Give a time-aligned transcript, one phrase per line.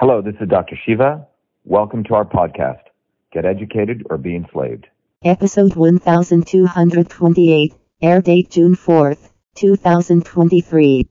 [0.00, 0.76] Hello, this is Dr.
[0.86, 1.26] Shiva.
[1.64, 2.82] Welcome to our podcast,
[3.32, 4.86] Get Educated or Be Enslaved.
[5.24, 11.08] Episode 1228, air date June 4th, 2023.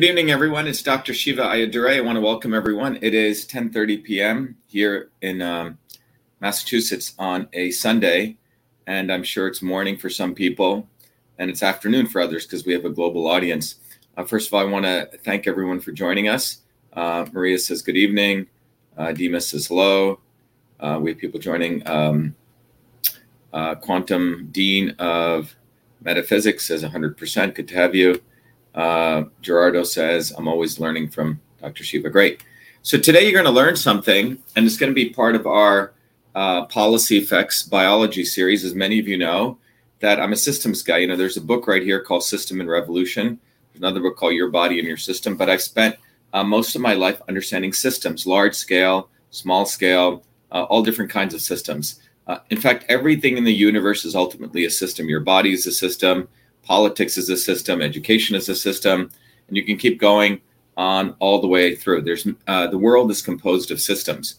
[0.00, 0.66] Good evening, everyone.
[0.66, 1.12] It's Dr.
[1.12, 1.96] Shiva Ayyadurai.
[1.96, 2.98] I want to welcome everyone.
[3.02, 4.56] It is 10:30 p.m.
[4.66, 5.76] here in um,
[6.40, 8.38] Massachusetts on a Sunday,
[8.86, 10.88] and I'm sure it's morning for some people,
[11.36, 13.74] and it's afternoon for others because we have a global audience.
[14.16, 16.62] Uh, first of all, I want to thank everyone for joining us.
[16.94, 18.46] Uh, Maria says good evening.
[18.96, 20.18] Uh, Demas says hello.
[20.80, 21.86] Uh, we have people joining.
[21.86, 22.34] Um,
[23.52, 25.54] uh, Quantum Dean of
[26.00, 27.54] Metaphysics says 100%.
[27.54, 28.22] Good to have you.
[28.74, 31.84] Uh, Gerardo says, I'm always learning from Dr.
[31.84, 32.10] Shiva.
[32.10, 32.44] Great.
[32.82, 35.92] So today you're going to learn something, and it's going to be part of our
[36.34, 38.64] uh, policy effects biology series.
[38.64, 39.58] As many of you know,
[40.00, 40.98] that I'm a systems guy.
[40.98, 43.38] You know, there's a book right here called System and Revolution.
[43.72, 45.36] There's another book called Your Body and Your System.
[45.36, 45.96] But I've spent
[46.32, 51.34] uh, most of my life understanding systems, large scale, small scale, uh, all different kinds
[51.34, 52.00] of systems.
[52.26, 55.08] Uh, in fact, everything in the universe is ultimately a system.
[55.08, 56.28] Your body is a system
[56.70, 59.10] politics is a system, education is a system,
[59.48, 60.40] and you can keep going
[60.76, 62.00] on all the way through.
[62.00, 64.36] There's uh, the world is composed of systems.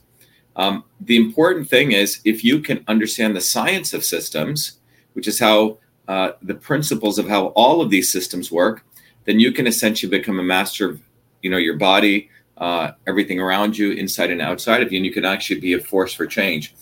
[0.56, 4.80] Um, the important thing is if you can understand the science of systems,
[5.12, 8.86] which is how uh, the principles of how all of these systems work,
[9.26, 11.02] then you can essentially become a master of
[11.42, 15.12] you know your body, uh, everything around you, inside and outside of you, and you
[15.12, 16.74] can actually be a force for change.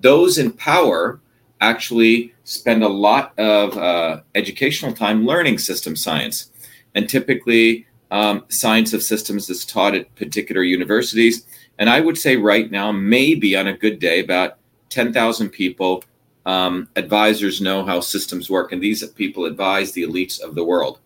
[0.00, 1.20] Those in power
[1.60, 6.50] actually spend a lot of uh, educational time learning system science.
[6.94, 11.46] And typically, um, science of systems is taught at particular universities.
[11.78, 14.58] And I would say right now, maybe on a good day, about
[14.90, 16.04] 10,000 people,
[16.46, 18.72] um, advisors know how systems work.
[18.72, 21.00] And these people advise the elites of the world.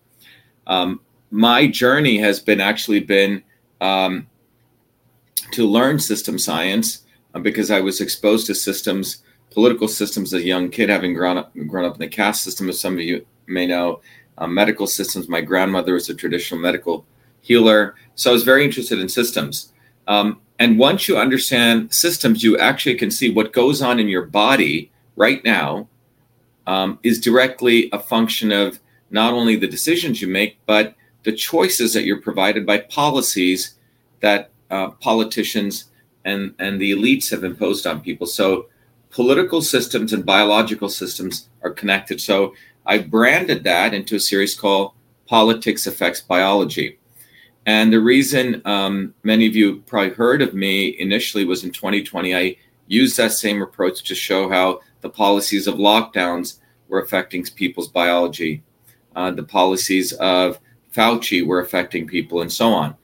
[0.67, 1.01] Um,
[1.31, 3.41] my journey has been actually been
[3.79, 4.27] um,
[5.51, 10.45] to learn system science uh, because I was exposed to systems political systems as a
[10.45, 13.25] young kid, having grown up grown up in the caste system, as some of you
[13.47, 14.01] may know,
[14.37, 15.29] um, medical systems.
[15.29, 17.05] My grandmother was a traditional medical
[17.41, 19.73] healer, so I was very interested in systems.
[20.07, 24.25] Um, and once you understand systems, you actually can see what goes on in your
[24.25, 25.87] body right now
[26.67, 28.79] um, is directly a function of
[29.09, 33.75] not only the decisions you make, but the choices that you're provided by policies
[34.21, 35.85] that uh, politicians
[36.23, 38.27] and and the elites have imposed on people.
[38.27, 38.67] So
[39.11, 42.19] political systems and biological systems are connected.
[42.19, 42.55] So
[42.85, 44.93] I branded that into a series called
[45.27, 46.97] Politics Affects Biology.
[47.65, 52.35] And the reason um, many of you probably heard of me initially was in 2020.
[52.35, 52.55] I
[52.87, 56.57] used that same approach to show how the policies of lockdowns
[56.87, 58.63] were affecting people's biology,
[59.15, 60.59] uh, the policies of
[60.93, 62.95] Fauci were affecting people, and so on.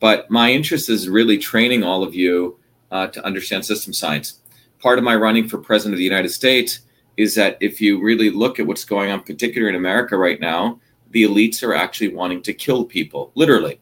[0.00, 2.58] But my interest is really training all of you
[2.90, 4.40] uh, to understand system science
[4.78, 6.80] part of my running for president of the United States
[7.16, 10.78] is that if you really look at what's going on, particularly in America right now,
[11.10, 13.80] the elites are actually wanting to kill people, literally,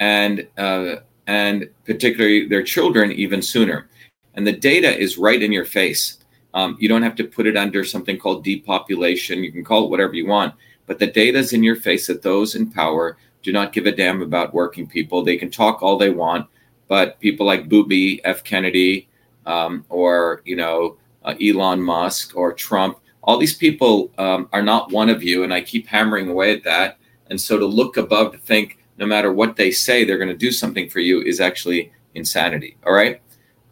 [0.00, 3.88] and uh, and particularly their children even sooner.
[4.34, 6.18] And the data is right in your face.
[6.54, 9.44] Um, you don't have to put it under something called depopulation.
[9.44, 10.54] You can call it whatever you want,
[10.86, 13.92] but the data is in your face that those in power do not give a
[13.92, 15.22] damn about working people.
[15.22, 16.46] They can talk all they want,
[16.88, 18.44] but people like Booby F.
[18.44, 19.08] Kennedy,
[19.46, 22.98] um, or you know uh, Elon Musk or Trump.
[23.24, 26.64] All these people um, are not one of you, and I keep hammering away at
[26.64, 26.98] that.
[27.30, 30.36] And so to look above to think no matter what they say they're going to
[30.36, 32.76] do something for you is actually insanity.
[32.86, 33.20] All right,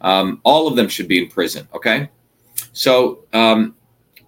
[0.01, 1.67] um, all of them should be in prison.
[1.73, 2.09] Okay,
[2.73, 3.75] so um,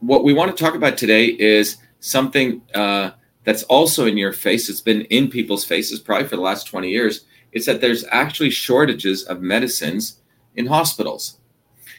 [0.02, 3.12] what we want to talk about today is something uh,
[3.46, 4.70] that's also in your face.
[4.70, 7.26] It's been in people's faces probably for the last twenty years.
[7.54, 10.20] It's that there's actually shortages of medicines
[10.56, 11.40] in hospitals.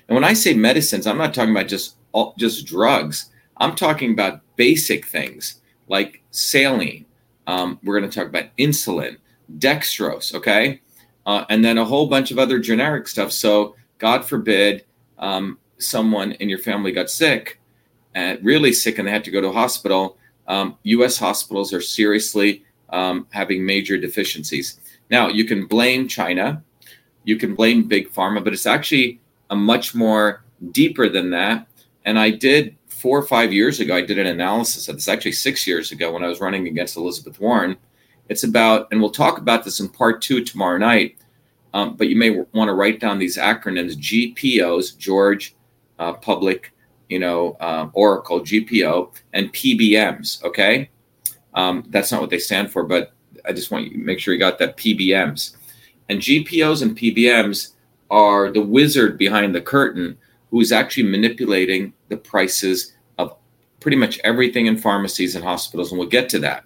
[0.08, 1.96] And when I say medicines, I'm not talking about just
[2.36, 3.30] just drugs.
[3.56, 7.06] I'm talking about basic things like saline.
[7.46, 9.16] Um, we're going to talk about insulin,
[9.58, 10.80] dextrose, okay,
[11.26, 13.32] uh, and then a whole bunch of other generic stuff.
[13.32, 14.84] So God forbid
[15.18, 17.60] um, someone in your family got sick,
[18.14, 20.16] and really sick, and they had to go to a hospital.
[20.46, 21.18] Um, U.S.
[21.18, 24.80] hospitals are seriously um, having major deficiencies.
[25.10, 26.62] Now you can blame China
[27.24, 31.66] you can blame big pharma, but it's actually a much more deeper than that.
[32.04, 35.32] And I did four or five years ago, I did an analysis of this, actually
[35.32, 37.76] six years ago when I was running against Elizabeth Warren.
[38.28, 41.16] It's about, and we'll talk about this in part two tomorrow night.
[41.74, 45.54] um, but you may want to write down these acronyms: GPOs, George,
[45.98, 46.72] uh, Public,
[47.08, 50.42] you know, um, Oracle, GPO, and PBMs.
[50.44, 50.88] Okay,
[51.54, 53.12] um, that's not what they stand for, but
[53.44, 55.56] I just want you to make sure you got that PBMs.
[56.08, 57.72] And GPOs and PBMs
[58.10, 60.16] are the wizard behind the curtain
[60.50, 63.36] who is actually manipulating the prices of
[63.80, 66.64] pretty much everything in pharmacies and hospitals, and we'll get to that.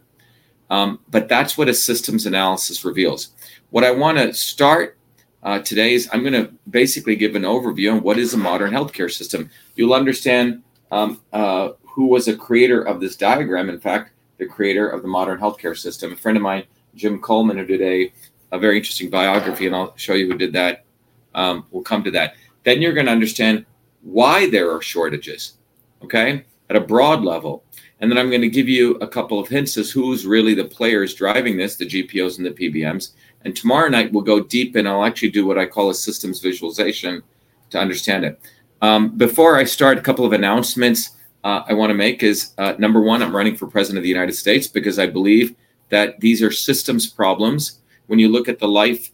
[0.70, 3.30] Um, but that's what a systems analysis reveals.
[3.70, 4.98] What I want to start
[5.42, 8.72] uh, today is I'm going to basically give an overview on what is a modern
[8.72, 9.48] healthcare system.
[9.76, 13.68] You'll understand um, uh, who was a creator of this diagram.
[13.68, 16.12] In fact, the creator of the modern healthcare system.
[16.12, 16.64] A friend of mine,
[16.94, 18.12] Jim Coleman, who did a,
[18.52, 20.84] a very interesting biography, and I'll show you who did that.
[21.34, 22.34] Um, we'll come to that.
[22.64, 23.66] Then you're going to understand
[24.02, 25.58] why there are shortages,
[26.02, 27.64] okay, at a broad level.
[28.00, 30.64] And then I'm going to give you a couple of hints as who's really the
[30.64, 33.10] players driving this, the GPOs and the PBMs.
[33.44, 36.40] And tomorrow night we'll go deep and I'll actually do what I call a systems
[36.40, 37.22] visualization
[37.70, 38.40] to understand it.
[38.82, 42.74] Um, before I start, a couple of announcements uh, I want to make is uh,
[42.78, 45.56] number one, I'm running for president of the United States because I believe
[45.88, 47.80] that these are systems problems.
[48.08, 49.10] When you look at the life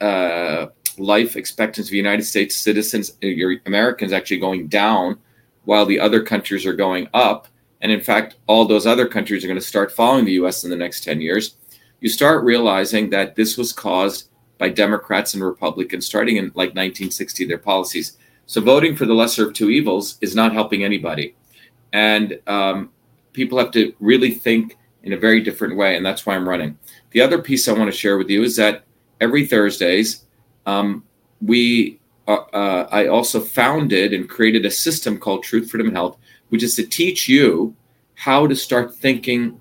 [0.00, 0.66] uh,
[0.98, 5.18] life expectancy of United States citizens, uh, your Americans actually going down,
[5.64, 7.48] while the other countries are going up,
[7.82, 10.64] and in fact, all those other countries are going to start following the U.S.
[10.64, 11.56] in the next 10 years.
[12.00, 14.28] You start realizing that this was caused
[14.58, 18.16] by Democrats and Republicans starting in like 1960, their policies.
[18.46, 21.34] So voting for the lesser of two evils is not helping anybody.
[21.92, 22.90] And um,
[23.32, 25.96] people have to really think in a very different way.
[25.96, 26.76] And that's why I'm running.
[27.12, 28.84] The other piece I want to share with you is that
[29.20, 30.24] every Thursdays,
[30.66, 31.04] um,
[31.40, 36.18] we uh, uh, I also founded and created a system called Truth, Freedom, and Health,
[36.48, 37.74] which is to teach you
[38.16, 39.60] how to start thinking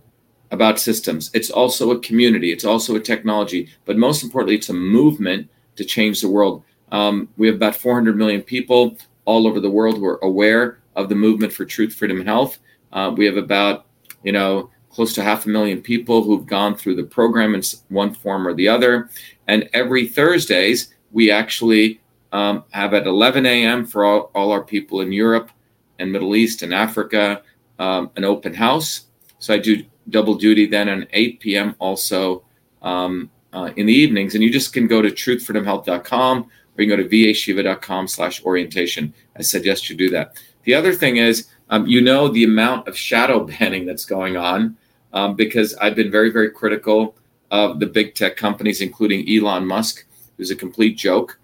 [0.49, 1.29] about systems.
[1.35, 5.85] It's also a community, it's also a technology, but most importantly, it's a movement to
[5.85, 6.63] change the world.
[6.91, 11.09] Um, we have about 400 million people all over the world who are aware of
[11.09, 12.57] the movement for truth, freedom, and health.
[12.93, 13.85] Uh, we have about,
[14.23, 18.13] you know, close to half a million people who've gone through the program in one
[18.13, 19.09] form or the other.
[19.45, 21.99] And every Thursdays, we actually
[22.31, 23.85] um, have at 11 a.m.
[23.85, 25.51] for all, all our people in Europe
[25.99, 27.41] and Middle East and Africa
[27.77, 29.07] um, an open house.
[29.39, 31.75] So I do double duty then at 8 p.m.
[31.79, 32.45] also
[32.81, 34.33] um, uh, in the evenings.
[34.33, 39.13] And you just can go to truthfreedomhealth.com or you can go to vashiva.com slash orientation.
[39.37, 40.41] I suggest you do that.
[40.63, 44.77] The other thing is, um, you know, the amount of shadow banning that's going on
[45.15, 47.15] um, because I've been very, very critical
[47.49, 50.05] of the big tech companies, including Elon Musk,
[50.37, 51.39] who's a complete joke.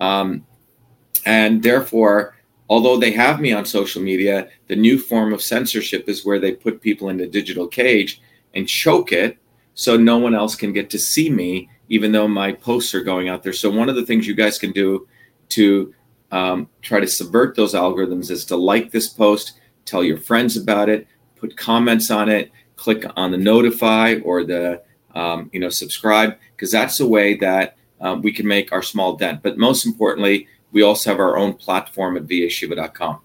[0.00, 0.46] Um,
[1.26, 2.36] and therefore,
[2.68, 6.52] although they have me on social media, the new form of censorship is where they
[6.52, 8.22] put people in a digital cage
[8.54, 9.38] and choke it
[9.74, 13.28] so no one else can get to see me, even though my posts are going
[13.28, 13.52] out there.
[13.52, 15.06] So, one of the things you guys can do
[15.50, 15.92] to
[16.30, 20.88] um, try to subvert those algorithms is to like this post, tell your friends about
[20.88, 21.06] it,
[21.36, 24.82] put comments on it, click on the notify or the
[25.14, 29.16] um, you know subscribe because that's the way that um, we can make our small
[29.16, 29.42] dent.
[29.42, 33.20] But most importantly, we also have our own platform at vashiva.com.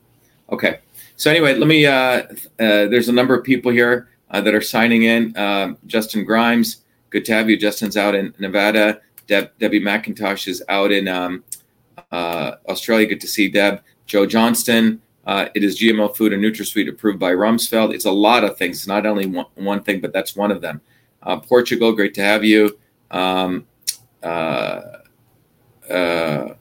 [0.52, 0.80] Okay,
[1.16, 1.86] so anyway, let me.
[1.86, 2.26] Uh, uh,
[2.58, 5.38] there's a number of people here uh, that are signing in.
[5.38, 7.58] Um, Justin Grimes, good to have you.
[7.58, 9.02] Justin's out in Nevada.
[9.28, 11.44] Deb, Debbie McIntosh is out in um,
[12.12, 13.08] uh, Australia.
[13.08, 13.82] Good to see Deb.
[14.06, 15.02] Joe Johnston.
[15.26, 17.94] Uh, it is GMO food and NutraSweet approved by Rumsfeld.
[17.94, 20.82] It's a lot of things, not only one, one thing, but that's one of them.
[21.22, 22.78] Uh, Portugal, great to have you.
[23.12, 23.68] Um,
[24.24, 24.82] uh,
[25.90, 26.54] uh,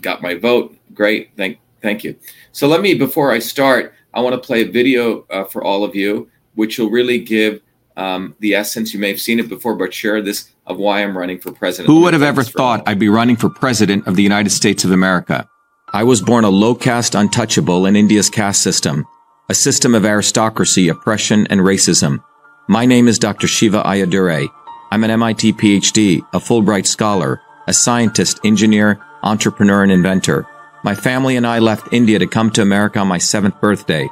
[0.00, 0.76] got my vote.
[0.94, 2.16] Great, thank thank you.
[2.52, 5.84] So let me, before I start, I want to play a video uh, for all
[5.84, 7.60] of you, which will really give
[7.96, 8.92] um, the essence.
[8.92, 11.86] You may have seen it before, but share this of why I'm running for president.
[11.86, 14.90] Who would have ever thought I'd be running for president of the United States of
[14.90, 15.48] America?
[15.92, 19.08] I was born a low caste untouchable in India's caste system,
[19.48, 22.22] a system of aristocracy, oppression, and racism.
[22.68, 23.48] My name is Dr.
[23.48, 24.46] Shiva Ayyadurai.
[24.92, 30.46] I'm an MIT PhD, a Fulbright scholar, a scientist, engineer, entrepreneur, and inventor.
[30.84, 34.08] My family and I left India to come to America on my seventh birthday.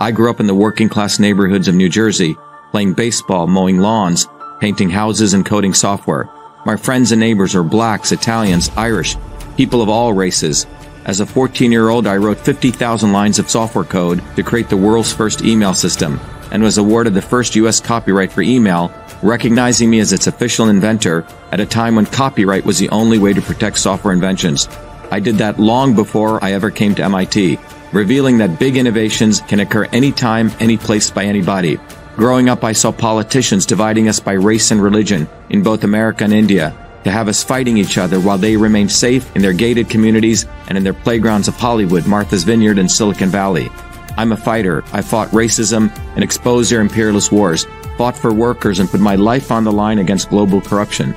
[0.00, 2.36] I grew up in the working class neighborhoods of New Jersey,
[2.72, 4.26] playing baseball, mowing lawns,
[4.58, 6.28] painting houses, and coding software.
[6.66, 9.16] My friends and neighbors are blacks, Italians, Irish,
[9.56, 10.66] people of all races,
[11.04, 14.76] as a 14 year old, I wrote 50,000 lines of software code to create the
[14.76, 18.92] world's first email system and was awarded the first US copyright for email,
[19.22, 23.32] recognizing me as its official inventor at a time when copyright was the only way
[23.32, 24.68] to protect software inventions.
[25.10, 27.58] I did that long before I ever came to MIT,
[27.92, 31.78] revealing that big innovations can occur anytime, any place by anybody.
[32.16, 36.32] Growing up, I saw politicians dividing us by race and religion in both America and
[36.32, 36.74] India.
[37.04, 40.76] To have us fighting each other while they remain safe in their gated communities and
[40.76, 43.70] in their playgrounds of Hollywood, Martha's Vineyard, and Silicon Valley.
[44.16, 44.84] I'm a fighter.
[44.92, 47.66] I fought racism and exposed their imperialist wars,
[47.96, 51.14] fought for workers, and put my life on the line against global corruption.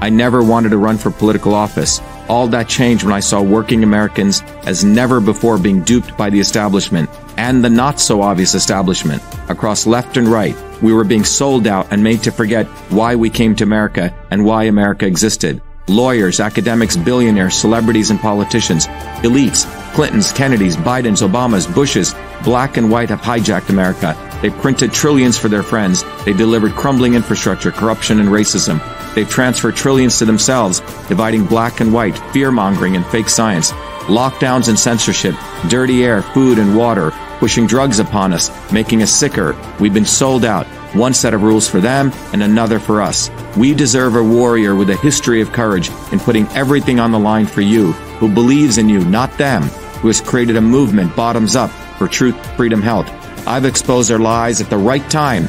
[0.00, 2.00] I never wanted to run for political office.
[2.28, 6.40] All that changed when I saw working Americans as never before being duped by the
[6.40, 10.56] establishment and the not so obvious establishment across left and right.
[10.82, 14.44] We were being sold out and made to forget why we came to America and
[14.44, 15.62] why America existed.
[15.88, 18.88] Lawyers, academics, billionaires, celebrities, and politicians,
[19.22, 19.64] elites,
[19.94, 24.16] Clintons, Kennedys, Bidens, Obamas, Bushes, black and white have hijacked America.
[24.42, 26.04] They printed trillions for their friends.
[26.24, 28.80] They delivered crumbling infrastructure, corruption, and racism.
[29.16, 33.70] They've transferred trillions to themselves, dividing black and white, fear mongering, and fake science.
[34.10, 35.34] Lockdowns and censorship,
[35.70, 39.56] dirty air, food, and water, pushing drugs upon us, making us sicker.
[39.80, 40.66] We've been sold out.
[40.94, 43.30] One set of rules for them and another for us.
[43.56, 47.46] We deserve a warrior with a history of courage in putting everything on the line
[47.46, 51.70] for you, who believes in you, not them, who has created a movement bottoms up
[51.98, 53.08] for truth, freedom, health.
[53.46, 55.48] I've exposed their lies at the right time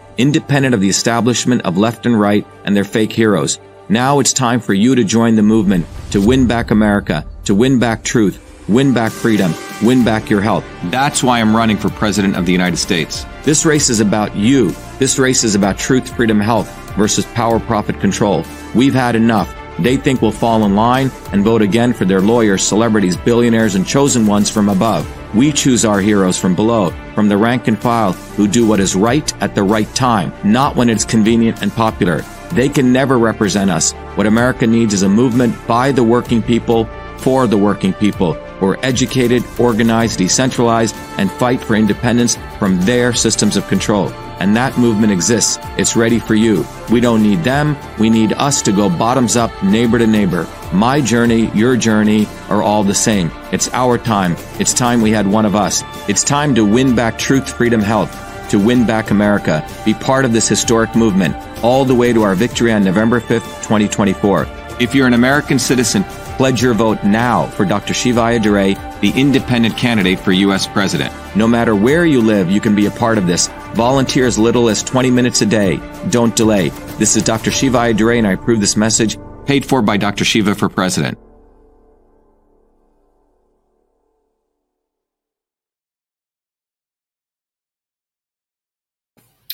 [0.17, 3.59] independent of the establishment of left and right and their fake heroes.
[3.89, 7.79] Now it's time for you to join the movement to win back America, to win
[7.79, 9.53] back truth, win back freedom,
[9.83, 10.63] win back your health.
[10.85, 13.25] That's why I'm running for President of the United States.
[13.43, 14.73] This race is about you.
[14.99, 18.45] This race is about truth, freedom, health versus power, profit, control.
[18.75, 19.55] We've had enough.
[19.79, 23.85] They think we'll fall in line and vote again for their lawyers, celebrities, billionaires, and
[23.87, 25.05] chosen ones from above.
[25.33, 28.95] We choose our heroes from below, from the rank and file, who do what is
[28.95, 32.21] right at the right time, not when it's convenient and popular.
[32.51, 33.93] They can never represent us.
[34.15, 36.85] What America needs is a movement by the working people,
[37.19, 43.13] for the working people, who are educated, organized, decentralized, and fight for independence from their
[43.13, 44.11] systems of control.
[44.41, 45.59] And that movement exists.
[45.77, 46.65] It's ready for you.
[46.89, 47.77] We don't need them.
[47.99, 50.47] We need us to go bottoms up, neighbor to neighbor.
[50.73, 53.29] My journey, your journey are all the same.
[53.51, 54.35] It's our time.
[54.57, 55.83] It's time we had one of us.
[56.09, 58.17] It's time to win back truth, freedom, health
[58.49, 59.63] to win back America.
[59.85, 63.61] Be part of this historic movement all the way to our victory on November 5th,
[63.61, 64.47] 2024.
[64.79, 66.03] If you're an American citizen,
[66.37, 67.93] pledge your vote now for Dr.
[67.93, 70.65] Shiva Ayyadurai, the independent candidate for U.S.
[70.65, 71.13] President.
[71.35, 73.47] No matter where you live, you can be a part of this.
[73.75, 75.79] Volunteer as little as 20 minutes a day.
[76.09, 76.69] Don't delay.
[76.99, 77.51] This is Dr.
[77.51, 80.25] Shiva Ayyadurai, and I approve this message paid for by Dr.
[80.25, 81.17] Shiva for President.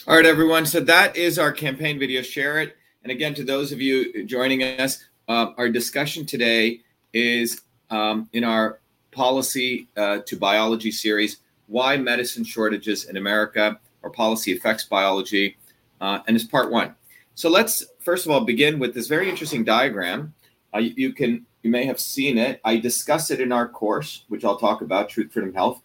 [0.07, 0.65] All right, everyone.
[0.65, 2.21] So that is our campaign video.
[2.21, 2.77] Share it.
[3.03, 6.79] And again, to those of you joining us, uh, our discussion today
[7.13, 8.79] is um, in our
[9.11, 15.57] policy uh, to biology series why medicine shortages in America or policy affects biology.
[15.99, 16.95] Uh, and it's part one.
[17.35, 20.33] So let's first of all begin with this very interesting diagram.
[20.73, 22.61] Uh, you, you can you may have seen it.
[22.63, 25.81] I discuss it in our course, which I'll talk about, Truth, Freedom, Health.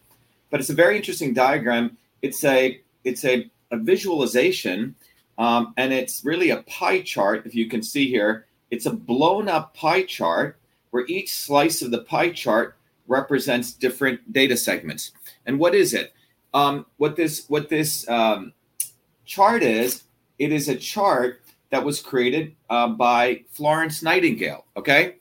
[0.49, 1.97] But it's a very interesting diagram.
[2.21, 4.95] It's a it's a a visualization,
[5.37, 7.45] um, and it's really a pie chart.
[7.45, 10.57] If you can see here, it's a blown up pie chart
[10.91, 12.77] where each slice of the pie chart
[13.07, 15.11] represents different data segments.
[15.45, 16.13] And what is it?
[16.53, 18.53] Um, what this what this um,
[19.25, 20.03] chart is?
[20.39, 21.41] It is a chart
[21.71, 24.65] that was created uh, by Florence Nightingale.
[24.77, 25.15] Okay,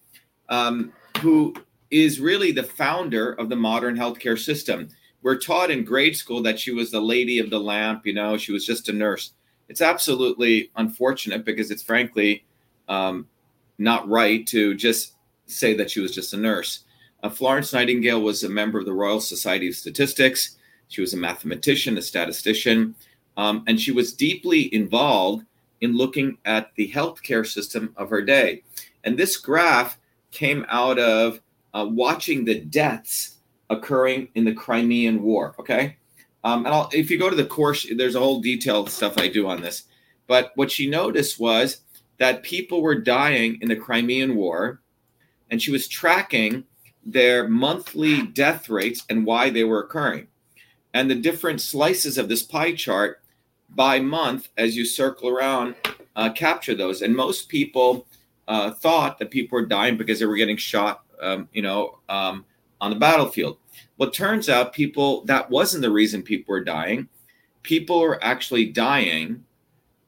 [0.49, 1.55] um, who
[1.91, 4.89] is really the founder of the modern healthcare system
[5.23, 8.37] we're taught in grade school that she was the lady of the lamp, you know,
[8.37, 9.33] she was just a nurse.
[9.69, 12.45] It's absolutely unfortunate because it's frankly
[12.89, 13.29] um,
[13.79, 15.15] not right to just
[15.47, 16.85] say that she was just a nurse.
[17.23, 20.57] Uh, Florence Nightingale was a member of the Royal Society of Statistics.
[20.93, 22.95] She was a mathematician, a statistician,
[23.39, 25.47] um, and she was deeply involved
[25.81, 28.63] in looking at the healthcare system of her day.
[29.05, 29.99] And this graph
[30.33, 31.41] came out of
[31.73, 33.39] uh, watching the deaths
[33.71, 35.55] occurring in the Crimean War.
[35.59, 35.97] Okay.
[36.45, 39.29] Um, and I'll, if you go to the course, there's a whole detailed stuff I
[39.29, 39.85] do on this.
[40.27, 41.81] But what she noticed was
[42.19, 44.83] that people were dying in the Crimean War,
[45.51, 46.65] and she was tracking
[47.03, 50.27] their monthly death rates and why they were occurring.
[50.95, 53.23] And the different slices of this pie chart
[53.71, 55.75] by month, as you circle around,
[56.17, 57.03] uh, capture those.
[57.03, 58.07] And most people
[58.49, 62.45] uh, thought that people were dying because they were getting shot, um, you know, um,
[62.81, 63.59] on the battlefield.
[63.97, 67.09] Well, turns out people that wasn't the reason people were dying.
[67.63, 69.45] People were actually dying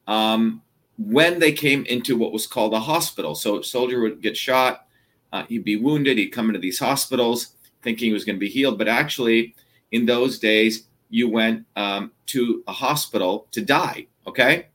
[0.07, 0.61] um,
[0.97, 3.33] when they came into what was called a hospital.
[3.33, 4.87] So, a soldier would get shot,
[5.31, 8.49] uh, he'd be wounded, he'd come into these hospitals thinking he was going to be
[8.49, 9.55] healed, but actually,
[9.95, 14.07] in those days, you went um, to a hospital to die.
[14.27, 14.67] Okay.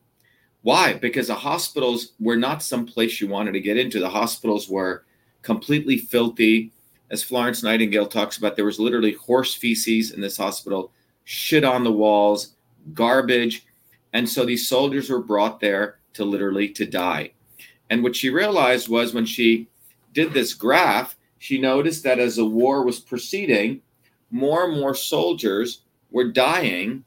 [0.62, 0.94] Why?
[0.94, 3.98] Because the hospitals were not some place you wanted to get into.
[4.00, 5.04] The hospitals were
[5.42, 6.72] completely filthy.
[7.10, 10.92] As Florence Nightingale talks about, there was literally horse feces in this hospital,
[11.24, 12.54] shit on the walls,
[12.94, 13.66] garbage.
[14.12, 17.32] And so these soldiers were brought there to literally to die.
[17.90, 19.68] And what she realized was when she
[20.12, 23.82] did this graph, she noticed that as the war was proceeding,
[24.30, 27.04] more and more soldiers were dying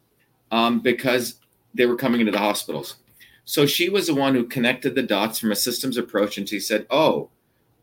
[0.51, 1.39] um, because
[1.73, 2.97] they were coming into the hospitals.
[3.45, 6.59] So she was the one who connected the dots from a systems approach, and she
[6.59, 7.29] said, "Oh,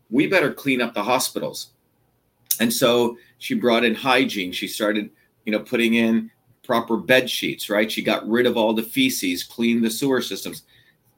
[0.09, 1.71] we better clean up the hospitals."
[2.59, 4.51] And so she brought in hygiene.
[4.51, 5.09] She started,
[5.45, 6.31] you know, putting in
[6.63, 7.69] proper bed sheets.
[7.69, 7.91] Right?
[7.91, 10.63] She got rid of all the feces, cleaned the sewer systems.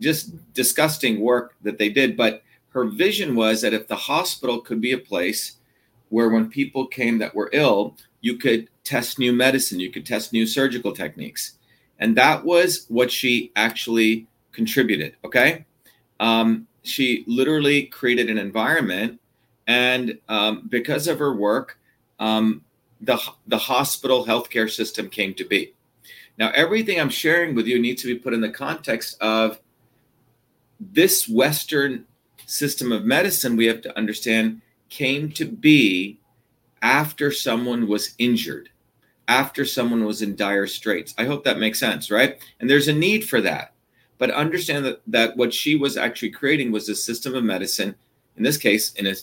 [0.01, 2.17] Just disgusting work that they did.
[2.17, 5.57] But her vision was that if the hospital could be a place
[6.09, 10.31] where, when people came that were ill, you could test new medicine, you could test
[10.33, 11.57] new surgical techniques.
[11.99, 15.17] And that was what she actually contributed.
[15.25, 15.65] Okay.
[16.19, 19.19] Um, she literally created an environment,
[19.67, 21.77] and um, because of her work,
[22.17, 22.63] um,
[23.01, 25.73] the, the hospital healthcare system came to be.
[26.37, 29.59] Now, everything I'm sharing with you needs to be put in the context of
[30.79, 32.05] this Western
[32.45, 36.19] system of medicine, we have to understand, came to be
[36.83, 38.69] after someone was injured,
[39.27, 41.15] after someone was in dire straits.
[41.17, 42.37] I hope that makes sense, right?
[42.59, 43.73] And there's a need for that.
[44.17, 47.95] But understand that, that what she was actually creating was a system of medicine,
[48.37, 49.15] in this case, in a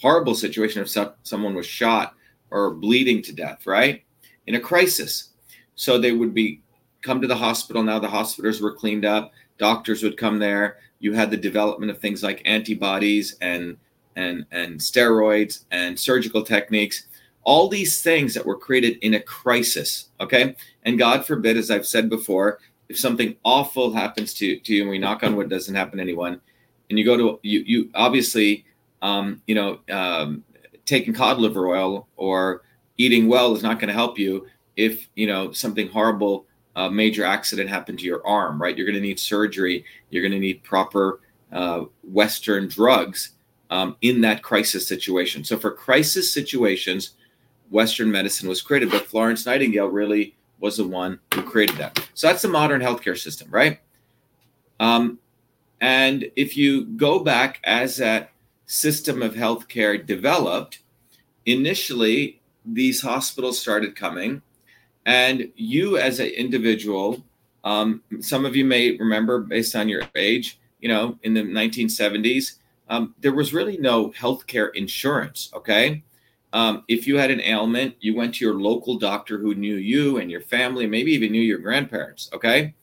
[0.00, 2.14] horrible situation if so, someone was shot
[2.50, 4.02] or bleeding to death, right?
[4.46, 5.30] In a crisis.
[5.76, 6.60] So they would be
[7.02, 7.82] come to the hospital.
[7.82, 9.32] Now the hospitals were cleaned up.
[9.56, 10.78] Doctors would come there.
[10.98, 13.76] You had the development of things like antibodies and
[14.18, 17.06] and and steroids and surgical techniques
[17.44, 20.54] all these things that were created in a crisis okay?
[20.82, 24.90] And god forbid as i've said before if something awful happens to, to you and
[24.90, 26.40] we knock on wood doesn't happen to anyone
[26.90, 28.64] and you go to you you obviously
[29.02, 30.42] um, you know um,
[30.84, 32.62] taking cod liver oil or
[32.96, 37.24] eating well is not going to help you if you know something horrible uh, major
[37.24, 38.76] accident happened to your arm right?
[38.76, 39.84] You're going to need surgery.
[40.10, 41.20] You're going to need proper
[41.52, 43.32] uh, western drugs
[43.70, 45.44] um, in that crisis situation.
[45.44, 47.10] So for crisis situations,
[47.70, 52.08] Western medicine was created, but Florence Nightingale really was the one who created that.
[52.14, 53.80] So that's the modern healthcare system, right?
[54.80, 55.18] Um,
[55.80, 58.32] and if you go back as that
[58.66, 60.80] system of healthcare developed,
[61.46, 64.42] initially these hospitals started coming,
[65.06, 67.24] and you as an individual,
[67.64, 72.56] um, some of you may remember based on your age, you know, in the 1970s,
[72.88, 75.50] um, there was really no healthcare insurance.
[75.54, 76.02] Okay.
[76.52, 80.16] Um, if you had an ailment, you went to your local doctor who knew you
[80.16, 82.30] and your family, maybe even knew your grandparents.
[82.32, 82.74] Okay.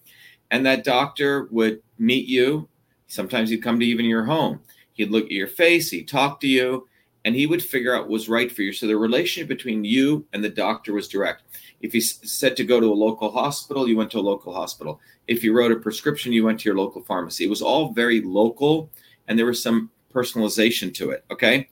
[0.51, 2.69] And that doctor would meet you.
[3.07, 4.59] Sometimes he'd come to even your home.
[4.93, 6.87] He'd look at your face, he'd talk to you,
[7.25, 8.71] and he would figure out what was right for you.
[8.71, 11.43] So the relationship between you and the doctor was direct.
[11.81, 15.01] If he said to go to a local hospital, you went to a local hospital.
[15.27, 17.43] If you wrote a prescription, you went to your local pharmacy.
[17.43, 18.89] It was all very local,
[19.27, 21.25] and there was some personalization to it.
[21.29, 21.69] Okay.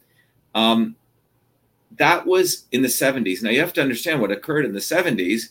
[0.54, 0.96] Um,
[1.98, 3.42] that was in the 70s.
[3.42, 5.50] Now you have to understand what occurred in the 70s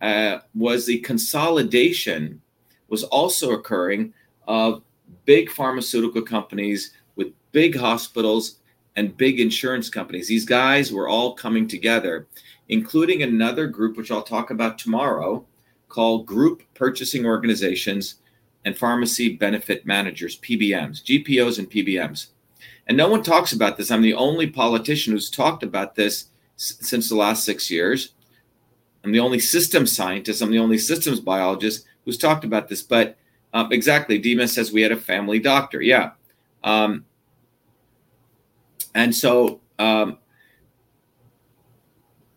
[0.00, 2.40] uh, was the consolidation
[2.88, 4.12] was also occurring
[4.46, 4.82] of
[5.24, 8.56] big pharmaceutical companies with big hospitals
[8.96, 10.28] and big insurance companies.
[10.28, 12.26] These guys were all coming together,
[12.68, 15.44] including another group, which I'll talk about tomorrow,
[15.88, 18.16] called Group Purchasing Organizations
[18.66, 22.26] and pharmacy benefit managers, PBMs, GPOs and PBMs.
[22.88, 23.92] And no one talks about this.
[23.92, 26.26] I'm the only politician who's talked about this
[26.56, 28.12] s- since the last six years.
[29.04, 32.82] I'm the only systems scientist, I'm the only systems biologist who's talked about this.
[32.82, 33.16] But
[33.54, 35.80] uh, exactly, Dima says we had a family doctor.
[35.80, 36.10] Yeah.
[36.64, 37.04] Um,
[38.96, 40.18] and so um,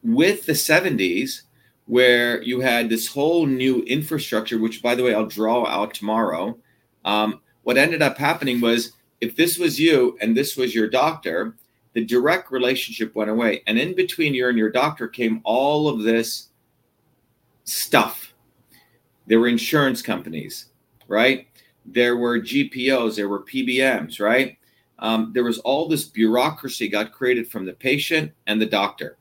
[0.03, 1.41] with the 70s,
[1.89, 6.56] where you had this whole new infrastructure, which, by the way, I'll draw out tomorrow.
[7.04, 11.56] Um, what ended up happening was if this was you and this was your doctor,
[11.93, 13.63] the direct relationship went away.
[13.65, 16.49] And in between you and your doctor came all of this
[17.63, 18.36] stuff.
[19.25, 20.67] There were insurance companies,
[21.08, 21.47] right?
[21.88, 24.60] There were GPOs, there were PBMs, right?
[24.99, 29.17] Um, there was all this bureaucracy got created from the patient and the doctor.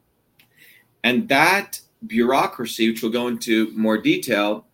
[1.03, 4.67] And that bureaucracy, which we'll go into more detail,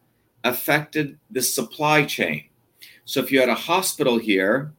[0.44, 2.44] affected the supply chain.
[3.04, 4.72] So if you had a hospital here,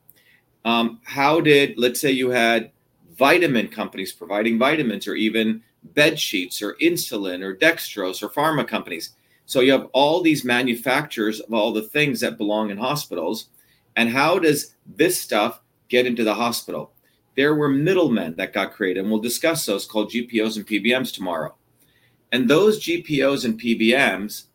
[0.63, 2.71] um, how did, let's say you had
[3.17, 5.62] vitamin companies providing vitamins or even
[5.93, 9.12] bed sheets or insulin or dextrose or pharma companies.
[9.45, 13.49] So you have all these manufacturers of all the things that belong in hospitals.
[13.95, 16.91] And how does this stuff get into the hospital?
[17.36, 21.55] There were middlemen that got created, and we'll discuss those called GPOs and PBMs tomorrow.
[22.31, 24.45] And those GPOs and PBMs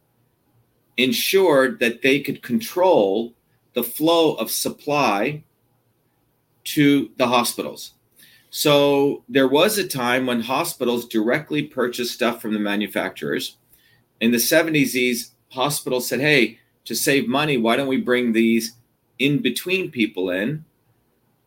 [0.96, 3.34] ensured that they could control
[3.74, 5.44] the flow of supply
[6.64, 7.94] to the hospitals.
[8.50, 13.56] So there was a time when hospitals directly purchased stuff from the manufacturers.
[14.20, 18.72] In the 70s, these hospitals said, hey, to save money, why don't we bring these
[19.18, 20.64] in between people in?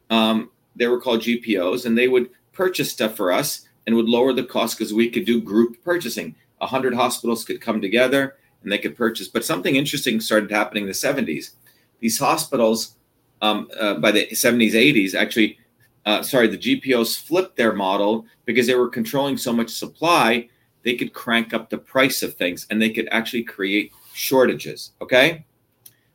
[0.09, 4.33] Um, they were called GPOs, and they would purchase stuff for us and would lower
[4.33, 6.35] the cost because we could do group purchasing.
[6.61, 9.27] A hundred hospitals could come together and they could purchase.
[9.27, 11.51] But something interesting started happening in the 70s.
[11.99, 12.95] These hospitals,
[13.41, 15.57] um, uh, by the 70s, 80s, actually
[16.05, 20.49] uh, sorry, the GPOs flipped their model because they were controlling so much supply,
[20.83, 24.91] they could crank up the price of things and they could actually create shortages.
[25.01, 25.45] Okay.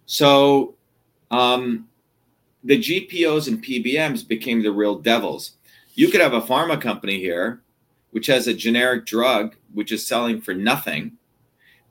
[0.07, 0.75] So
[1.31, 1.89] um,
[2.65, 5.53] the GPOs and PBMs became the real devils.
[5.99, 7.61] You could have a pharma company here,
[8.13, 11.17] which has a generic drug, which is selling for nothing.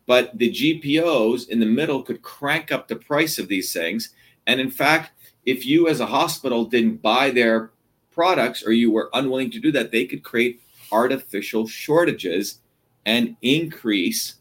[0.05, 4.13] But the GPOs in the middle could crank up the price of these things.
[4.47, 5.11] And in fact,
[5.45, 7.71] if you as a hospital didn't buy their
[8.09, 12.59] products or you were unwilling to do that, they could create artificial shortages
[13.05, 14.35] and increase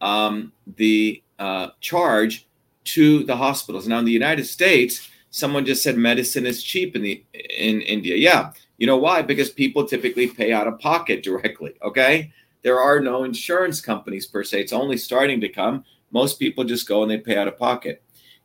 [0.00, 2.46] um, the uh, charge
[2.84, 3.88] to the hospitals.
[3.88, 8.14] Now, in the United States, someone just said medicine is cheap in the in India.
[8.14, 9.22] Yeah, you know why?
[9.22, 11.74] Because people typically pay out of pocket directly.
[11.82, 14.62] Okay, there are no insurance companies per se.
[14.62, 15.84] It's only starting to come.
[16.10, 18.02] Most people just go and they pay out of pocket.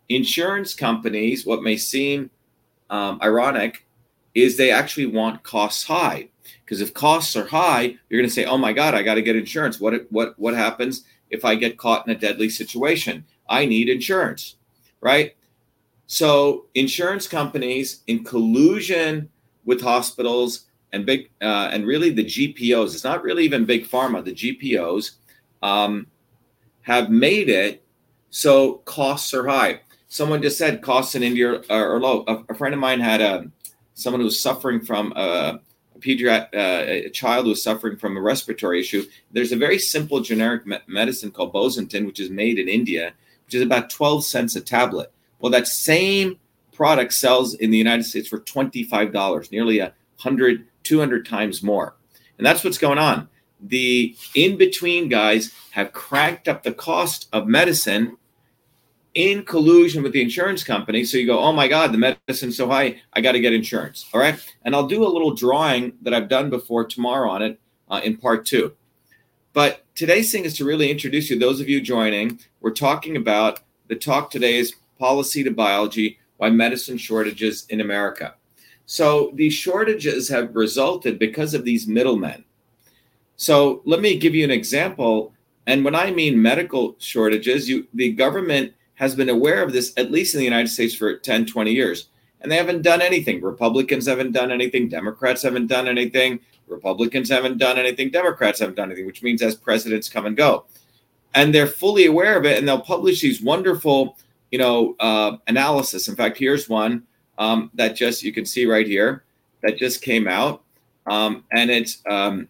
[0.09, 2.29] Insurance companies, what may seem
[2.89, 3.85] um, ironic,
[4.33, 6.29] is they actually want costs high.
[6.65, 9.21] Because if costs are high, you're going to say, "Oh my God, I got to
[9.21, 13.25] get insurance." What what what happens if I get caught in a deadly situation?
[13.47, 14.55] I need insurance,
[14.99, 15.35] right?
[16.07, 19.29] So insurance companies, in collusion
[19.65, 24.23] with hospitals and big uh, and really the GPOs, it's not really even big pharma.
[24.23, 25.11] The GPOs
[25.61, 26.07] um,
[26.81, 27.83] have made it
[28.29, 29.81] so costs are high.
[30.07, 32.23] Someone just said costs in India are, low.
[32.27, 33.49] A, a friend of mine had a
[33.95, 35.59] someone who was suffering from a,
[35.95, 39.03] a pediatric, uh, a child who's suffering from a respiratory issue.
[39.31, 43.13] There's a very simple generic me- medicine called Bosentan, which is made in India,
[43.45, 45.11] which is about 12 cents a tablet.
[45.39, 46.39] Well, that same
[46.73, 51.95] product sells in the United States for $25, nearly a hundred, 200 times more.
[52.37, 53.29] And that's what's going on.
[53.61, 58.17] The in between guys have cranked up the cost of medicine
[59.13, 61.03] in collusion with the insurance company.
[61.05, 64.09] So you go, oh my God, the medicine's so high, I got to get insurance.
[64.13, 64.35] All right.
[64.63, 67.59] And I'll do a little drawing that I've done before tomorrow on it
[67.89, 68.73] uh, in part two.
[69.53, 73.59] But today's thing is to really introduce you, those of you joining, we're talking about
[73.87, 78.35] the talk today is policy to biology why medicine shortages in America.
[78.85, 82.43] So these shortages have resulted because of these middlemen.
[83.37, 85.31] So let me give you an example.
[85.67, 90.11] And when I mean medical shortages, you the government has been aware of this, at
[90.11, 92.09] least in the United States, for 10, 20 years.
[92.41, 93.39] And they haven't done anything.
[93.41, 94.89] Republicans haven't done anything.
[94.89, 96.41] Democrats haven't done anything.
[96.67, 98.11] Republicans haven't done anything.
[98.11, 100.65] Democrats haven't done anything, which means as presidents come and go.
[101.35, 102.59] And they're fully aware of it.
[102.59, 104.17] And they'll publish these wonderful,
[104.53, 106.07] you know, uh, analysis.
[106.07, 107.01] In fact, here's one
[107.39, 109.23] um, that just, you can see right here,
[109.63, 110.61] that just came out.
[111.07, 112.47] Um, and it's, um,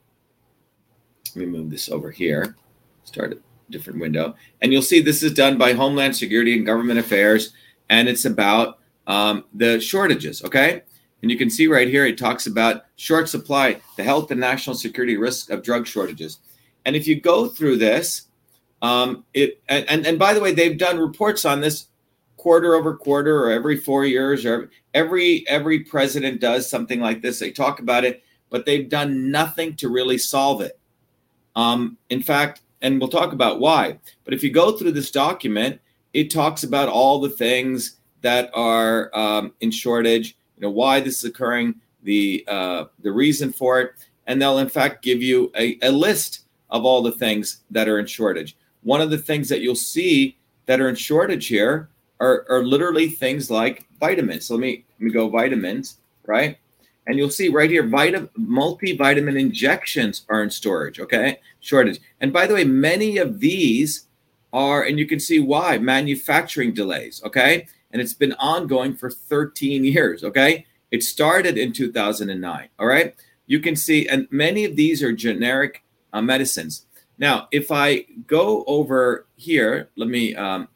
[1.33, 2.57] let me move this over here.
[3.05, 3.37] Start a
[3.71, 4.35] different window.
[4.61, 7.53] And you'll see this is done by Homeland Security and Government Affairs,
[7.89, 10.43] and it's about um, the shortages.
[10.43, 10.83] Okay.
[11.21, 14.75] And you can see right here, it talks about short supply, the health and national
[14.75, 16.39] security risk of drug shortages.
[16.83, 18.23] And if you go through this,
[18.81, 21.87] um, it and, and by the way, they've done reports on this
[22.43, 27.39] quarter over quarter or every four years or every every president does something like this.
[27.39, 30.77] They talk about it, but they've done nothing to really solve it.
[31.55, 33.97] Um, in fact, and we'll talk about why.
[34.25, 35.79] But if you go through this document,
[36.11, 41.19] it talks about all the things that are um, in shortage, you know, why this
[41.19, 43.93] is occurring, the uh, the reason for it,
[44.27, 47.99] and they'll in fact give you a, a list of all the things that are
[47.99, 48.57] in shortage.
[48.81, 51.87] One of the things that you'll see that are in shortage here
[52.23, 54.45] are, are literally things like vitamins.
[54.45, 56.57] So let me let me go vitamins, right?
[57.05, 61.39] And you'll see right here, vitamin multivitamin injections are in storage, okay?
[61.59, 61.99] Shortage.
[62.21, 64.07] And by the way, many of these
[64.53, 67.67] are, and you can see why, manufacturing delays, okay?
[67.91, 70.65] And it's been ongoing for 13 years, okay?
[70.91, 73.13] It started in 2009, all right?
[73.47, 75.83] You can see, and many of these are generic
[76.13, 76.85] uh, medicines.
[77.17, 80.69] Now, if I go over here, let me um,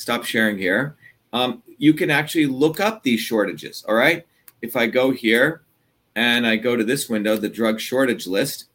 [0.00, 0.96] stop sharing here.
[1.32, 4.26] Um, you can actually look up these shortages, all right?
[4.62, 5.62] if I go here
[6.14, 8.66] and I go to this window, the drug shortage list,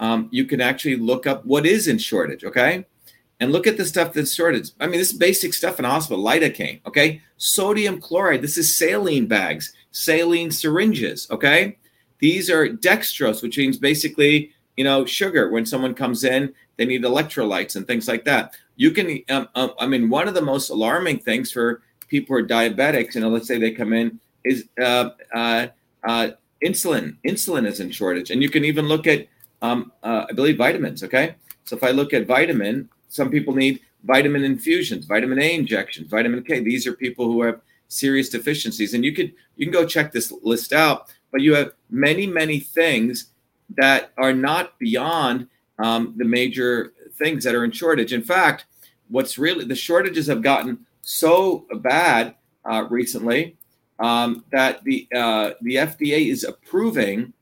[0.00, 2.86] um, you can actually look up what is in shortage, okay?
[3.38, 4.70] And look at the stuff that's shortage.
[4.80, 7.22] I mean, this is basic stuff in hospital, lidocaine, okay?
[7.36, 11.76] Sodium chloride, this is saline bags, saline syringes, okay?
[12.18, 15.50] These are dextrose, which means basically, you know, sugar.
[15.50, 18.54] When someone comes in, they need electrolytes and things like that.
[18.80, 22.42] You can, um, um, I mean, one of the most alarming things for people who
[22.42, 25.66] are diabetics, you know, let's say they come in is uh, uh,
[26.02, 26.28] uh,
[26.64, 27.18] insulin.
[27.26, 29.26] Insulin is in shortage, and you can even look at,
[29.60, 31.04] um, uh, I believe, vitamins.
[31.04, 36.08] Okay, so if I look at vitamin, some people need vitamin infusions, vitamin A injections,
[36.08, 36.60] vitamin K.
[36.60, 40.32] These are people who have serious deficiencies, and you could you can go check this
[40.42, 41.12] list out.
[41.32, 43.26] But you have many many things
[43.76, 48.14] that are not beyond um, the major things that are in shortage.
[48.14, 48.64] In fact,
[49.10, 53.56] what's really the shortages have gotten so bad uh, recently
[53.98, 57.32] um, that the uh, the FDA is approving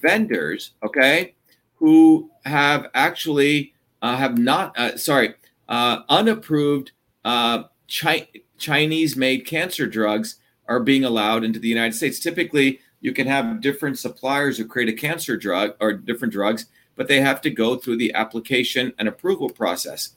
[0.00, 1.34] vendors, okay,
[1.76, 5.34] who have actually uh, have not uh, sorry
[5.68, 6.92] uh, unapproved
[7.24, 12.18] uh, Chi- Chinese made cancer drugs are being allowed into the United States.
[12.18, 17.08] Typically, you can have different suppliers who create a cancer drug or different drugs, but
[17.08, 20.10] they have to go through the application and approval process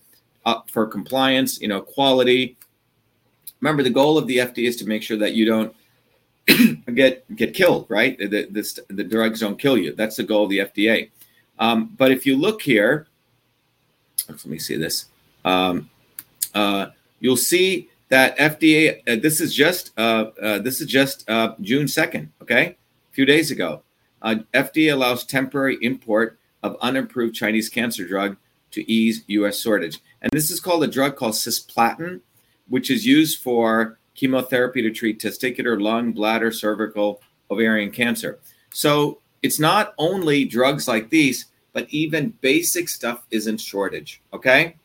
[0.46, 2.58] uh, for compliance, you know, quality,
[3.64, 5.76] remember the goal of the FDA is to make sure that you don't
[6.96, 8.18] get get killed, right?
[8.18, 9.94] The, this, the drugs don't kill you.
[9.94, 11.10] That's the goal of the FDA.
[11.60, 13.08] Um, but if you look here,
[14.28, 15.06] let me see this.
[15.46, 15.90] Um,
[16.54, 16.88] uh,
[17.20, 19.02] you'll see that FDA.
[19.08, 22.32] Uh, this is just uh, uh this is just uh, June second.
[22.42, 23.82] Okay, a few days ago,
[24.22, 28.36] uh, FDA allows temporary import of unapproved Chinese cancer drug
[28.74, 29.60] to ease U.S.
[29.60, 32.22] shortage, and this is called a drug called cisplatin
[32.70, 38.40] which is used for chemotherapy to treat testicular, lung, bladder, cervical, ovarian cancer.
[38.72, 44.22] So it's not only drugs like these, but even basic stuff is in shortage.
[44.34, 44.76] Okay.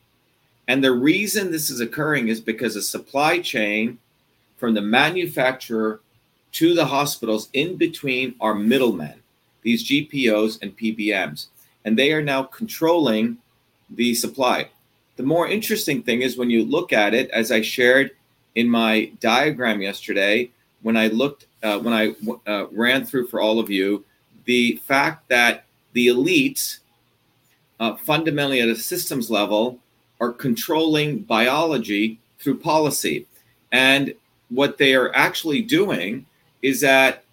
[0.66, 3.98] And the reason this is occurring is because the supply chain
[4.57, 6.01] from the manufacturer
[6.53, 9.22] to the hospitals in between are middlemen,
[9.62, 11.46] these GPOs and PBMs.
[11.85, 13.38] And they are now controlling
[13.90, 14.68] the supply.
[15.16, 18.12] The more interesting thing is when you look at it, as I shared
[18.55, 20.51] in my diagram yesterday,
[20.83, 22.14] when I looked, uh, when I
[22.46, 24.05] uh, ran through for all of you,
[24.44, 26.79] the fact that the elites,
[27.81, 29.79] uh, fundamentally at a systems level,
[30.20, 33.27] are controlling biology through policy.
[33.72, 34.14] And
[34.48, 36.27] what they are actually doing
[36.62, 37.24] is that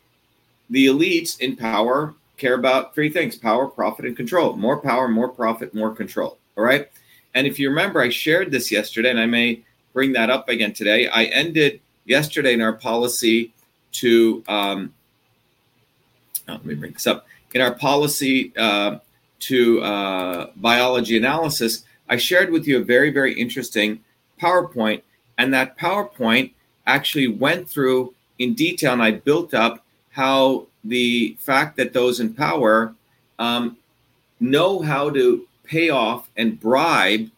[0.70, 4.56] the elites in power care about three things power, profit, and control.
[4.56, 6.38] More power, more profit, more control.
[6.58, 6.90] All right.
[7.34, 9.62] And if you remember, I shared this yesterday, and I may
[9.94, 11.08] bring that up again today.
[11.08, 13.52] I ended yesterday in our policy
[13.94, 14.94] to, um,
[16.48, 17.28] oh, let me bring this up.
[17.54, 19.00] In our policy uh,
[19.42, 24.02] to uh, biology analysis, I shared with you a very, very interesting
[24.42, 25.02] PowerPoint.
[25.38, 26.52] And that PowerPoint
[26.88, 32.34] actually went through in detail, and I built up how the fact that those in
[32.34, 32.94] power
[33.40, 33.78] um,
[34.40, 37.30] know how to pay off and bribe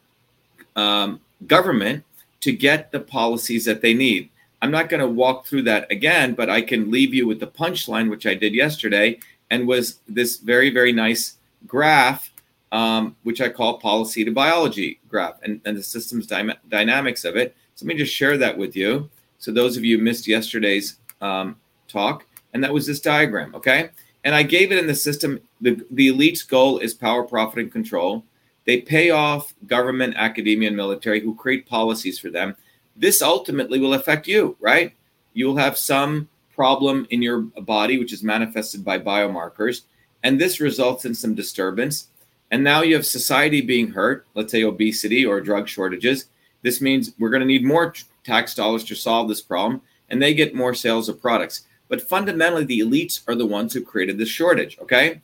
[0.76, 2.04] um, government
[2.42, 4.30] to get the policies that they need.
[4.62, 7.48] I'm not going to walk through that again, but I can leave you with the
[7.48, 9.20] punchline, which I did yesterday,
[9.52, 11.38] and was this very, very nice
[11.68, 12.32] graph,
[12.72, 17.36] um, which I call policy to biology graph, and, and the systems dy- dynamics of
[17.36, 17.56] it.
[17.76, 19.10] So let me just share that with you.
[19.38, 21.56] So those of you missed yesterday's um,
[21.88, 23.90] talk, and that was this diagram, okay?
[24.28, 25.40] And I gave it in the system.
[25.62, 28.26] The, the elite's goal is power, profit, and control.
[28.66, 32.58] They pay off government, academia, and military who create policies for them.
[32.98, 34.94] This ultimately will affect you, right?
[35.32, 39.84] You'll have some problem in your body, which is manifested by biomarkers,
[40.24, 42.10] and this results in some disturbance.
[42.52, 46.26] And now you have society being hurt, let's say obesity or drug shortages.
[46.64, 47.94] This means we're going to need more
[48.26, 51.62] tax dollars to solve this problem, and they get more sales of products.
[51.90, 54.78] But fundamentally, the elites are the ones who created this shortage.
[54.80, 55.22] Okay.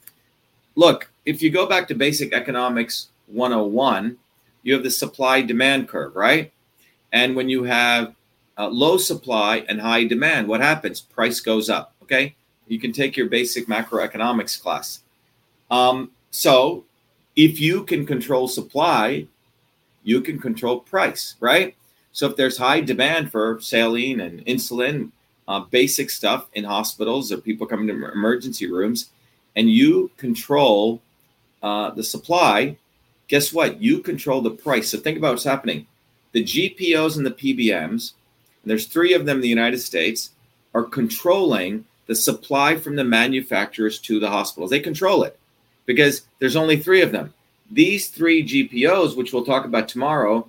[0.76, 4.18] Look, if you go back to basic economics 101,
[4.64, 6.52] you have the supply demand curve, right?
[7.12, 8.16] And when you have
[8.58, 11.02] uh, low supply and high demand, what happens?
[11.02, 11.94] Price goes up.
[12.02, 12.36] Okay.
[12.68, 15.02] You can take your basic macroeconomics class.
[15.70, 16.86] Um, so
[17.36, 19.28] if you can control supply,
[20.04, 21.76] you can control price, right?
[22.12, 25.12] So if there's high demand for saline and insulin,
[25.48, 29.10] uh, basic stuff in hospitals or people coming to emergency rooms,
[29.56, 31.02] and you control
[31.62, 32.78] uh, the supply,
[33.28, 33.82] guess what?
[33.82, 34.90] You control the price.
[34.90, 35.88] So think about what's happening.
[36.32, 38.14] The GPOs and the PBMs,
[38.64, 40.32] and there's three of them in the United States,
[40.74, 44.72] are controlling the supply from the manufacturers to the hospitals.
[44.72, 45.40] They control it
[45.86, 47.34] because there's only three of them.
[47.72, 50.48] These three GPOs, which we'll talk about tomorrow,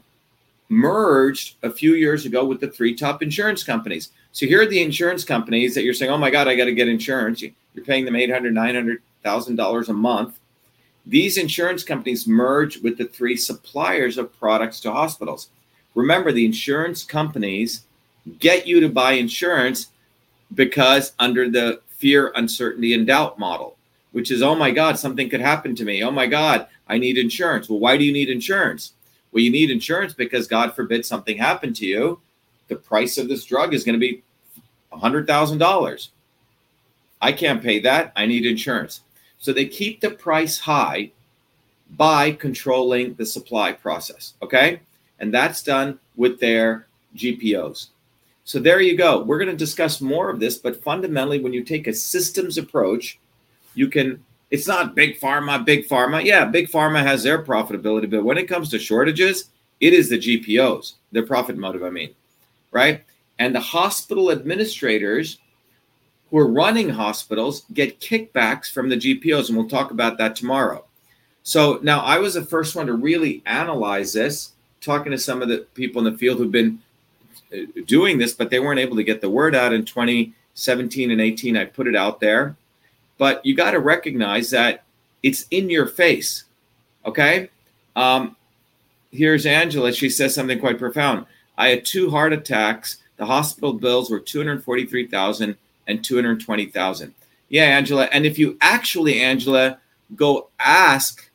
[0.68, 4.10] merged a few years ago with the three top insurance companies.
[4.34, 6.74] So here are the insurance companies that you're saying, oh my God, I got to
[6.74, 7.40] get insurance.
[7.40, 10.40] You're paying them $800,000, $900,000 a month.
[11.06, 15.50] These insurance companies merge with the three suppliers of products to hospitals.
[15.94, 17.84] Remember, the insurance companies
[18.40, 19.92] get you to buy insurance
[20.52, 23.76] because under the fear, uncertainty, and doubt model,
[24.10, 26.02] which is, oh my God, something could happen to me.
[26.02, 27.68] Oh my God, I need insurance.
[27.68, 28.94] Well, why do you need insurance?
[29.30, 32.18] Well, you need insurance because God forbid something happened to you.
[32.68, 34.22] The price of this drug is going to be
[34.92, 36.08] $100,000.
[37.20, 38.12] I can't pay that.
[38.16, 39.02] I need insurance.
[39.38, 41.12] So they keep the price high
[41.90, 44.34] by controlling the supply process.
[44.42, 44.80] Okay.
[45.18, 47.88] And that's done with their GPOs.
[48.44, 49.22] So there you go.
[49.22, 53.18] We're going to discuss more of this, but fundamentally, when you take a systems approach,
[53.74, 54.22] you can.
[54.50, 56.22] It's not big pharma, big pharma.
[56.22, 59.50] Yeah, big pharma has their profitability, but when it comes to shortages,
[59.80, 62.14] it is the GPOs, their profit motive, I mean,
[62.74, 63.04] right?
[63.38, 65.38] And the hospital administrators
[66.30, 70.84] who are running hospitals get kickbacks from the GPOs, and we'll talk about that tomorrow.
[71.44, 75.48] So now I was the first one to really analyze this, talking to some of
[75.48, 76.80] the people in the field who've been
[77.86, 81.56] doing this, but they weren't able to get the word out in 2017 and 18.
[81.56, 82.56] I put it out there,
[83.16, 84.82] but you got to recognize that
[85.22, 86.44] it's in your face.
[87.06, 87.50] Okay.
[87.94, 88.34] Um,
[89.12, 89.92] here's Angela.
[89.92, 91.26] She says something quite profound.
[91.56, 92.98] I had two heart attacks.
[93.16, 97.14] The hospital bills were 243,000 and 220,000.
[97.48, 98.04] Yeah, Angela.
[98.10, 99.78] And if you actually, Angela,
[100.16, 101.30] go ask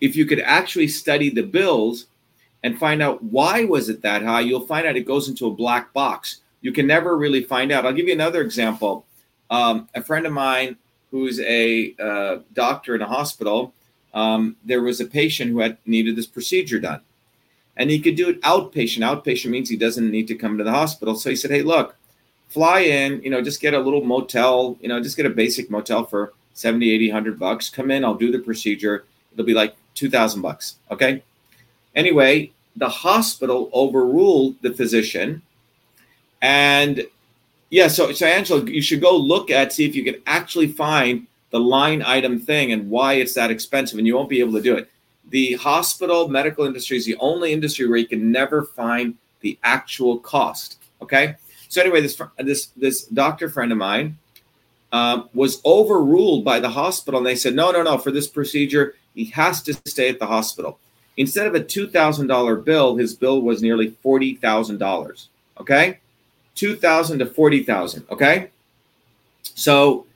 [0.00, 2.06] if you could actually study the bills,
[2.64, 5.50] and find out why was it that high, you'll find out it goes into a
[5.50, 6.40] black box.
[6.62, 7.84] You can never really find out.
[7.84, 9.04] I'll give you another example.
[9.50, 10.78] Um, a friend of mine
[11.10, 13.74] who's a uh, doctor in a hospital,
[14.14, 17.02] um, there was a patient who had needed this procedure done.
[17.76, 18.98] And he could do it outpatient.
[18.98, 21.16] Outpatient means he doesn't need to come to the hospital.
[21.16, 21.96] So he said, Hey, look,
[22.48, 25.70] fly in, you know, just get a little motel, you know, just get a basic
[25.70, 27.68] motel for 70, 80, 100 bucks.
[27.68, 29.06] Come in, I'll do the procedure.
[29.32, 30.76] It'll be like 2000 bucks.
[30.90, 31.22] Okay.
[31.96, 35.42] Anyway, the hospital overruled the physician.
[36.42, 37.04] And
[37.70, 41.26] yeah, so, so Angela, you should go look at, see if you can actually find
[41.50, 44.60] the line item thing and why it's that expensive, and you won't be able to
[44.60, 44.90] do it.
[45.30, 50.18] The hospital medical industry is the only industry where you can never find the actual
[50.18, 50.78] cost.
[51.02, 51.36] Okay.
[51.68, 54.18] So anyway, this this this doctor friend of mine
[54.92, 57.98] um, was overruled by the hospital, and they said, no, no, no.
[57.98, 60.78] For this procedure, he has to stay at the hospital.
[61.16, 65.26] Instead of a $2,000 bill, his bill was nearly $40,000.
[65.60, 65.98] Okay?
[66.54, 68.50] 2,000 to 40,000, okay?
[69.54, 70.06] So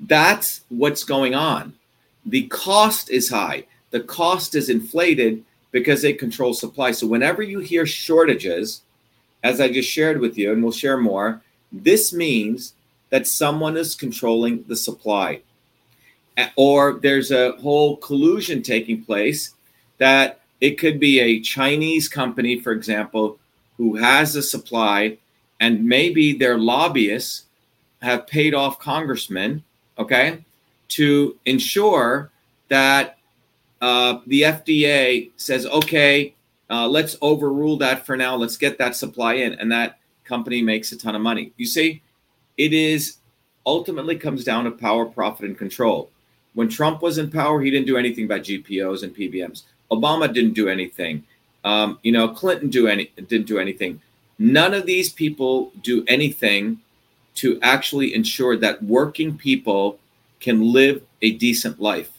[0.00, 1.74] that's what's going on.
[2.24, 3.66] The cost is high.
[3.90, 6.92] The cost is inflated because they control supply.
[6.92, 8.82] So whenever you hear shortages,
[9.42, 12.74] as I just shared with you, and we'll share more, this means
[13.10, 15.40] that someone is controlling the supply.
[16.56, 19.54] Or there's a whole collusion taking place
[19.98, 23.38] that it could be a Chinese company, for example,
[23.76, 25.18] who has a supply,
[25.60, 27.44] and maybe their lobbyists
[28.02, 29.62] have paid off congressmen,
[29.98, 30.44] okay,
[30.88, 32.30] to ensure
[32.68, 33.17] that
[33.80, 36.34] uh, the FDA says, okay,
[36.70, 38.36] uh, let's overrule that for now.
[38.36, 41.52] Let's get that supply in, and that company makes a ton of money.
[41.56, 42.02] You see,
[42.56, 43.18] it is
[43.64, 46.10] ultimately comes down to power, profit, and control.
[46.54, 49.62] When Trump was in power, he didn't do anything about GPOs and PBMs.
[49.90, 51.24] Obama didn't do anything.
[51.64, 54.00] Um, you know, Clinton do any didn't do anything.
[54.38, 56.80] None of these people do anything
[57.36, 59.98] to actually ensure that working people
[60.40, 62.10] can live a decent life.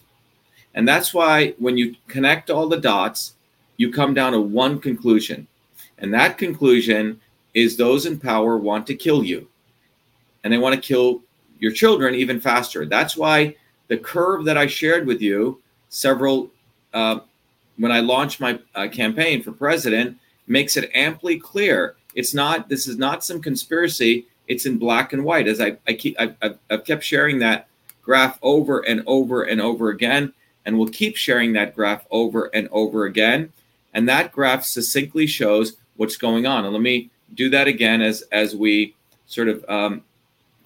[0.80, 3.34] And that's why when you connect all the dots,
[3.76, 5.46] you come down to one conclusion.
[5.98, 7.20] And that conclusion
[7.54, 9.50] is those in power want to kill you.
[10.42, 11.22] And they want to kill
[11.60, 12.86] your children even faster.
[12.86, 13.58] That's why
[13.90, 16.50] the curve that I shared with you several
[16.94, 17.20] uh,
[17.76, 20.18] when I launched my uh, campaign for president
[20.48, 21.98] makes it amply clear.
[22.16, 22.70] It's not.
[22.70, 24.28] This is not some conspiracy.
[24.48, 25.50] It's in black and white.
[25.50, 27.68] As I, I keep, I've, I've kept sharing that
[28.02, 30.32] graph over and over and over again,
[30.66, 33.52] and we'll keep sharing that graph over and over again.
[33.94, 36.64] And that graph succinctly shows what's going on.
[36.66, 38.96] And let me do that again as as we
[39.28, 40.04] sort of um,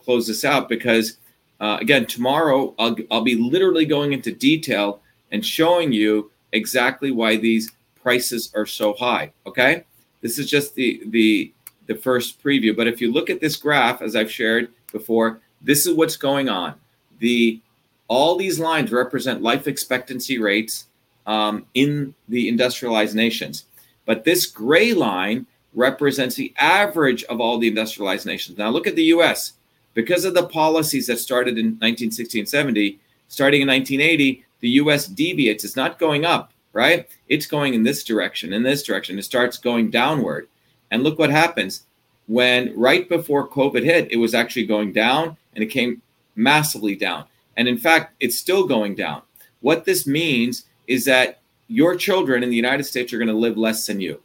[0.04, 1.18] close this out because
[1.60, 7.38] uh, again tomorrow I'll, I'll be literally going into detail and showing you exactly why
[7.38, 7.72] these
[8.02, 9.84] prices are so high okay
[10.22, 11.54] this is just the the
[11.88, 15.86] the first preview but if you look at this graph as i've shared before this
[15.86, 16.76] is what's going on
[17.20, 17.60] the
[18.08, 20.88] all these lines represent life expectancy rates
[21.26, 23.66] um, in the industrialized nations
[24.06, 28.96] but this gray line represents the average of all the industrialized nations now look at
[28.96, 29.54] the us
[29.94, 35.08] because of the policies that started in 1960 and 70, starting in 1980, the US
[35.08, 35.64] deviates.
[35.64, 37.08] It's not going up, right?
[37.28, 39.20] It's going in this direction, in this direction.
[39.20, 40.48] It starts going downward.
[40.92, 41.86] And look what happens
[42.28, 46.02] when right before COVID hit, it was actually going down and it came
[46.36, 47.26] massively down.
[47.58, 49.22] And in fact, it's still going down.
[49.62, 53.58] What this means is that your children in the United States are going to live
[53.58, 54.22] less than you.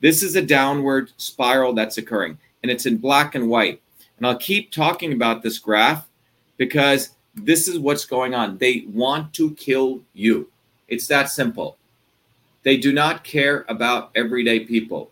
[0.00, 3.80] This is a downward spiral that's occurring, and it's in black and white.
[4.16, 6.06] And I'll keep talking about this graph
[6.56, 8.58] because this is what's going on.
[8.58, 10.50] They want to kill you.
[10.88, 11.76] It's that simple.
[12.62, 15.10] They do not care about everyday people.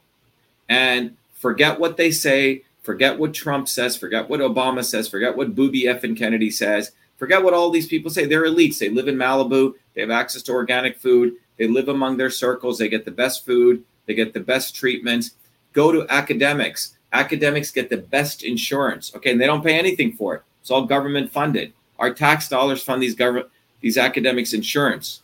[0.68, 5.54] And forget what they say, forget what Trump says, forget what Obama says, forget what
[5.54, 8.26] Booby F and Kennedy says, forget what all these people say.
[8.26, 8.78] They're elites.
[8.78, 12.78] They live in Malibu, they have access to organic food, they live among their circles,
[12.78, 15.32] they get the best food, they get the best treatments.
[15.72, 19.14] Go to academics academics get the best insurance.
[19.14, 20.42] Okay, and they don't pay anything for it.
[20.60, 21.72] It's all government funded.
[21.98, 23.48] Our tax dollars fund these government
[23.80, 25.22] these academics insurance.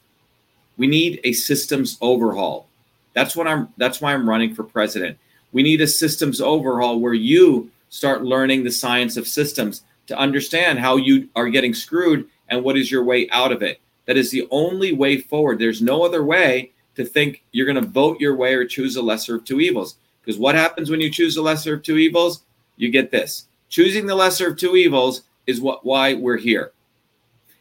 [0.76, 2.68] We need a systems overhaul.
[3.14, 5.18] That's what I'm that's why I'm running for president.
[5.52, 10.78] We need a systems overhaul where you start learning the science of systems to understand
[10.78, 13.80] how you are getting screwed and what is your way out of it.
[14.06, 15.58] That is the only way forward.
[15.58, 19.02] There's no other way to think you're going to vote your way or choose a
[19.02, 19.96] lesser of two evils.
[20.20, 22.42] Because what happens when you choose the lesser of two evils?
[22.76, 23.46] You get this.
[23.68, 26.72] Choosing the lesser of two evils is what why we're here.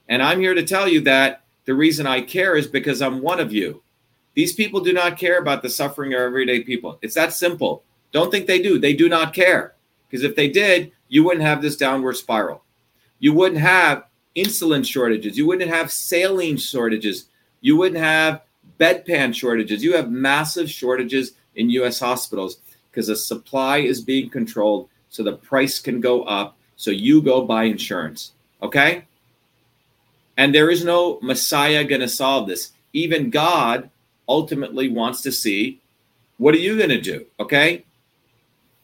[0.10, 3.40] And I'm here to tell you that the reason I care is because I'm one
[3.40, 3.82] of you.
[4.34, 7.00] These people do not care about the suffering of everyday people.
[7.02, 7.84] It's that simple.
[8.12, 8.80] Don't think they do.
[8.80, 9.76] They do not care.
[10.10, 12.64] Because if they did, you wouldn't have this downward spiral.
[13.20, 15.38] You wouldn't have insulin shortages.
[15.38, 17.26] You wouldn't have saline shortages.
[17.60, 18.44] You wouldn't have
[18.80, 19.84] bedpan shortages.
[19.84, 22.60] You have massive shortages in US hospitals
[22.90, 26.56] because the supply is being controlled so the price can go up.
[26.78, 28.32] So you go buy insurance.
[28.64, 29.04] Okay?
[30.38, 32.72] And there is no Messiah going to solve this.
[32.94, 33.90] Even God
[34.30, 35.82] ultimately wants to see
[36.38, 37.26] what are you going to do?
[37.38, 37.84] Okay?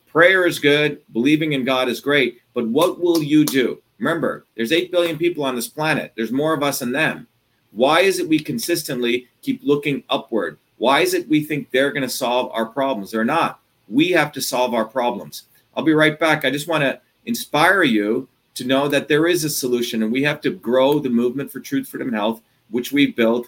[0.07, 3.81] Prayer is good, believing in God is great, but what will you do?
[3.99, 6.13] Remember, there's 8 billion people on this planet.
[6.15, 7.27] There's more of us than them.
[7.71, 10.57] Why is it we consistently keep looking upward?
[10.77, 13.11] Why is it we think they're going to solve our problems?
[13.11, 13.59] They're not.
[13.89, 15.43] We have to solve our problems.
[15.75, 16.45] I'll be right back.
[16.45, 20.23] I just want to inspire you to know that there is a solution and we
[20.23, 23.47] have to grow the movement for truth, freedom, and health, which we've built,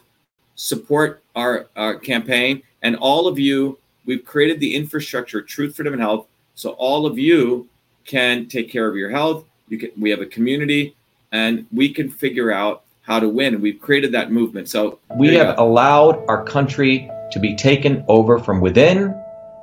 [0.55, 2.62] support our, our campaign.
[2.82, 6.28] And all of you, we've created the infrastructure, truth, freedom, and health.
[6.60, 7.70] So all of you
[8.05, 9.45] can take care of your health.
[9.70, 10.93] You can, we have a community
[11.32, 13.62] and we can figure out how to win.
[13.62, 14.68] We've created that movement.
[14.68, 15.66] So we have go.
[15.66, 19.16] allowed our country to be taken over from within.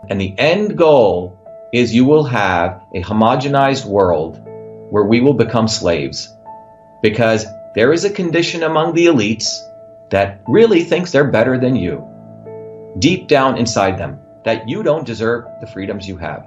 [0.08, 1.38] And the end goal
[1.70, 4.40] is you will have a homogenized world
[4.88, 6.32] where we will become slaves.
[7.02, 7.44] Because
[7.74, 9.50] there is a condition among the elites
[10.08, 12.02] that really thinks they're better than you,
[12.98, 16.46] deep down inside them, that you don't deserve the freedoms you have.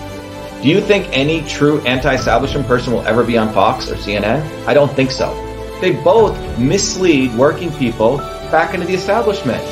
[0.61, 4.45] Do you think any true anti-establishment person will ever be on Fox or CNN?
[4.67, 5.33] I don't think so.
[5.81, 8.17] They both mislead working people
[8.51, 9.63] back into the establishment.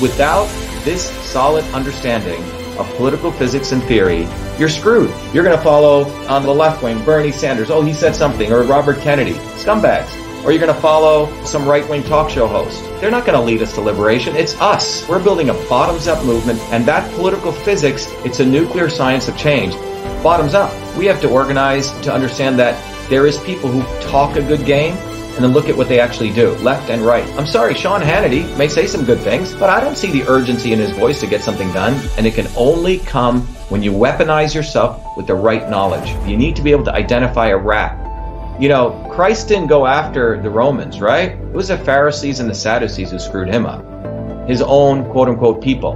[0.00, 0.46] Without
[0.84, 2.42] this solid understanding
[2.78, 4.26] of political physics and theory,
[4.58, 5.10] you're screwed.
[5.34, 7.70] You're going to follow on the left wing Bernie Sanders.
[7.70, 8.50] Oh, he said something.
[8.50, 9.34] Or Robert Kennedy.
[9.62, 10.27] Scumbags.
[10.48, 12.82] Or you're going to follow some right wing talk show host.
[13.02, 14.34] They're not going to lead us to liberation.
[14.34, 15.06] It's us.
[15.06, 16.58] We're building a bottoms up movement.
[16.72, 19.74] And that political physics, it's a nuclear science of change
[20.22, 20.72] bottoms up.
[20.96, 24.94] We have to organize to understand that there is people who talk a good game
[24.94, 27.28] and then look at what they actually do, left and right.
[27.36, 30.72] I'm sorry, Sean Hannity may say some good things, but I don't see the urgency
[30.72, 31.92] in his voice to get something done.
[32.16, 36.08] And it can only come when you weaponize yourself with the right knowledge.
[36.26, 38.07] You need to be able to identify a rat.
[38.58, 41.30] You know, Christ didn't go after the Romans, right?
[41.30, 43.84] It was the Pharisees and the Sadducees who screwed him up.
[44.48, 45.92] His own quote unquote people.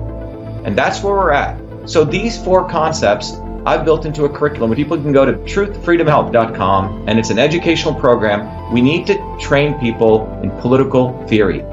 [0.64, 1.58] And that's where we're at.
[1.86, 3.32] So these four concepts
[3.64, 7.94] I've built into a curriculum where people can go to truthfreedomhealth.com and it's an educational
[7.94, 8.72] program.
[8.72, 11.64] We need to train people in political theory.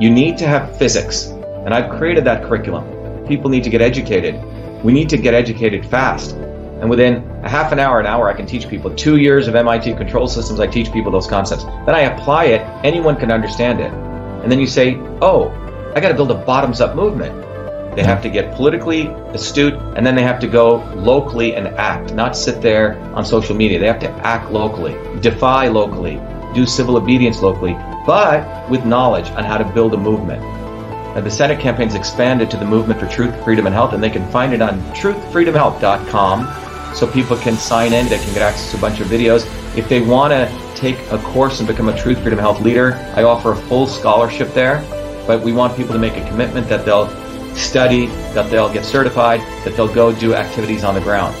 [0.00, 1.26] You need to have physics.
[1.64, 3.26] And I've created that curriculum.
[3.26, 4.42] People need to get educated.
[4.82, 6.36] We need to get educated fast.
[6.80, 9.54] And within a half an hour, an hour, I can teach people two years of
[9.54, 10.60] MIT control systems.
[10.60, 11.64] I teach people those concepts.
[11.64, 12.60] Then I apply it.
[12.84, 13.90] Anyone can understand it.
[14.42, 15.50] And then you say, oh,
[15.94, 17.46] I got to build a bottoms up movement.
[17.96, 22.12] They have to get politically astute and then they have to go locally and act,
[22.12, 23.78] not sit there on social media.
[23.78, 26.20] They have to act locally, defy locally,
[26.54, 27.72] do civil obedience locally,
[28.06, 30.42] but with knowledge on how to build a movement.
[30.42, 34.10] Now, the Senate campaign's expanded to the Movement for Truth, Freedom, and Health, and they
[34.10, 36.65] can find it on truthfreedomhealth.com
[36.96, 38.08] so people can sign in.
[38.08, 39.46] They can get access to a bunch of videos.
[39.76, 43.22] If they want to take a course and become a Truth, Freedom, Health leader, I
[43.22, 44.84] offer a full scholarship there.
[45.26, 47.08] But we want people to make a commitment that they'll
[47.54, 51.34] study, that they'll get certified, that they'll go do activities on the ground.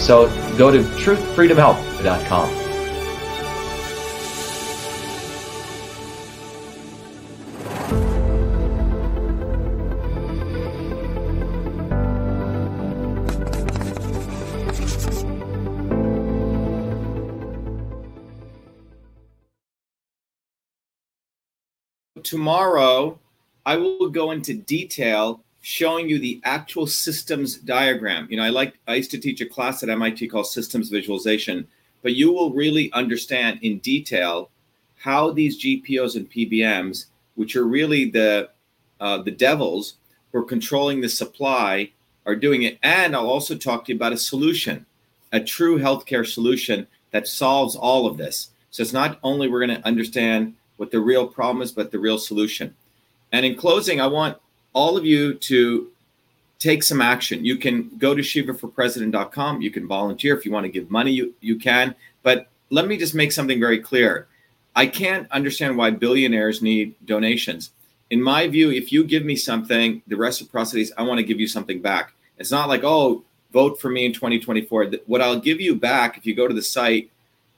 [0.00, 2.63] So go to truthfreedomhealth.com.
[22.24, 23.18] Tomorrow,
[23.64, 28.26] I will go into detail showing you the actual systems diagram.
[28.30, 31.66] You know, I like I used to teach a class at MIT called systems visualization,
[32.02, 34.50] but you will really understand in detail
[34.96, 38.50] how these GPOs and PBMs, which are really the
[39.00, 39.94] uh, the devils
[40.32, 41.90] who are controlling the supply,
[42.26, 42.78] are doing it.
[42.82, 44.86] And I'll also talk to you about a solution,
[45.32, 48.50] a true healthcare solution that solves all of this.
[48.70, 50.54] So it's not only we're going to understand
[50.84, 52.74] what the real problem is, but the real solution.
[53.32, 54.36] And in closing, I want
[54.74, 55.90] all of you to
[56.58, 57.44] take some action.
[57.44, 59.62] You can go to shivaforpresident.com.
[59.62, 61.94] You can volunteer if you want to give money, you, you can.
[62.22, 64.28] But let me just make something very clear.
[64.76, 67.70] I can't understand why billionaires need donations.
[68.10, 71.40] In my view, if you give me something, the reciprocity is I want to give
[71.40, 72.12] you something back.
[72.38, 74.92] It's not like, oh, vote for me in 2024.
[75.06, 77.10] What I'll give you back if you go to the site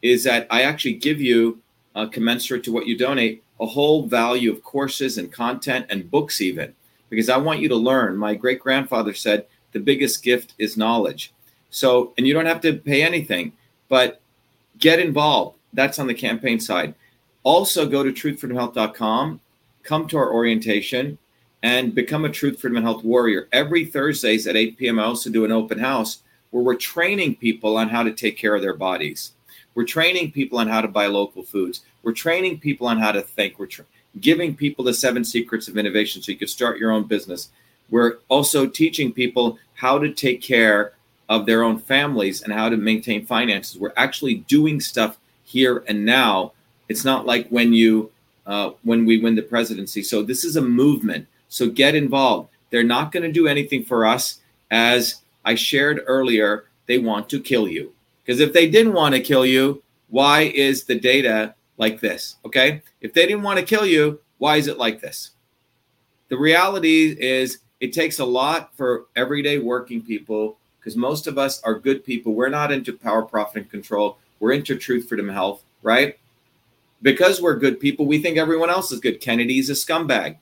[0.03, 1.61] is that I actually give you,
[1.97, 6.41] uh, commensurate to what you donate, a whole value of courses and content and books,
[6.41, 6.75] even
[7.09, 8.17] because I want you to learn.
[8.17, 11.33] My great grandfather said the biggest gift is knowledge.
[11.71, 13.53] So, and you don't have to pay anything,
[13.89, 14.21] but
[14.79, 15.57] get involved.
[15.73, 16.95] That's on the campaign side.
[17.43, 19.41] Also, go to truthfreedomhealth.com,
[19.83, 21.19] come to our orientation,
[21.63, 23.49] and become a Truth Freedom and Health warrior.
[23.53, 27.77] Every Thursdays at 8 p.m., I also do an open house where we're training people
[27.77, 29.33] on how to take care of their bodies.
[29.77, 31.83] We're training people on how to buy local foods.
[32.03, 33.59] We're training people on how to think.
[33.59, 33.85] We're tra-
[34.21, 37.51] giving people the seven secrets of innovation so you can start your own business.
[37.91, 40.95] We're also teaching people how to take care
[41.29, 43.79] of their own families and how to maintain finances.
[43.79, 46.53] We're actually doing stuff here and now
[46.89, 48.11] it's not like when you
[48.47, 50.03] uh, when we win the presidency.
[50.03, 51.27] So this is a movement.
[51.49, 52.49] So get involved.
[52.71, 54.39] They're not going to do anything for us.
[54.71, 57.93] As I shared earlier, they want to kill you.
[58.27, 62.37] Because if they didn't want to kill you, why is the data like this?
[62.45, 62.83] Okay.
[63.01, 65.31] If they didn't want to kill you, why is it like this?
[66.29, 71.63] The reality is it takes a lot for everyday working people because most of us
[71.63, 72.35] are good people.
[72.35, 74.19] We're not into power, profit, and control.
[74.41, 76.19] We're into truth, freedom, health, right?
[77.03, 79.21] because we're good people, we think everyone else is good.
[79.21, 80.37] Kennedy's a scumbag.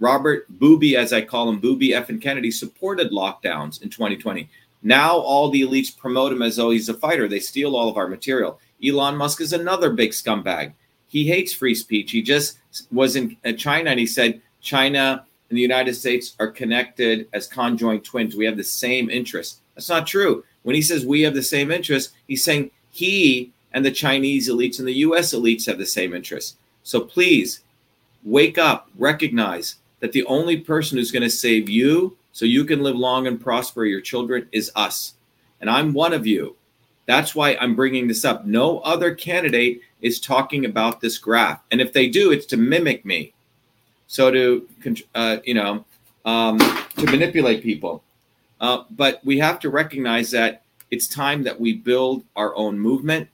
[0.00, 4.48] Robert Booby, as I call him, Booby F and Kennedy, supported lockdowns in 2020.
[4.82, 7.28] Now all the elites promote him as though he's a fighter.
[7.28, 8.58] They steal all of our material.
[8.84, 10.72] Elon Musk is another big scumbag.
[11.08, 12.10] He hates free speech.
[12.10, 12.58] He just
[12.90, 17.46] was in uh, China and he said China and the United States are connected as
[17.46, 18.34] conjoined twins.
[18.34, 19.60] We have the same interests.
[19.74, 20.44] That's not true.
[20.62, 24.78] When he says we have the same interests, he's saying he and the Chinese elites
[24.78, 26.56] and the US elites have the same interests.
[26.82, 27.60] So please
[28.24, 32.82] wake up, recognize that the only person who's going to save you so you can
[32.82, 35.14] live long and prosper your children is us.
[35.60, 36.56] And I'm one of you.
[37.06, 38.44] That's why I'm bringing this up.
[38.44, 41.60] No other candidate is talking about this graph.
[41.70, 43.32] And if they do, it's to mimic me.
[44.06, 44.68] So to,
[45.14, 45.84] uh, you know,
[46.24, 48.02] um, to manipulate people.
[48.60, 53.28] Uh, but we have to recognize that it's time that we build our own movement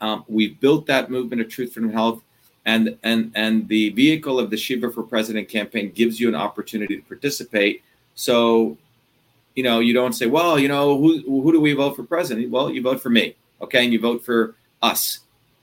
[0.00, 2.22] um, we've built that movement of Truth from Health,
[2.64, 6.96] and and and the vehicle of the Shiva for President campaign gives you an opportunity
[6.96, 7.82] to participate.
[8.18, 8.76] So,
[9.54, 12.50] you know, you don't say, well, you know, who who do we vote for president?
[12.50, 15.20] Well, you vote for me, okay, and you vote for us.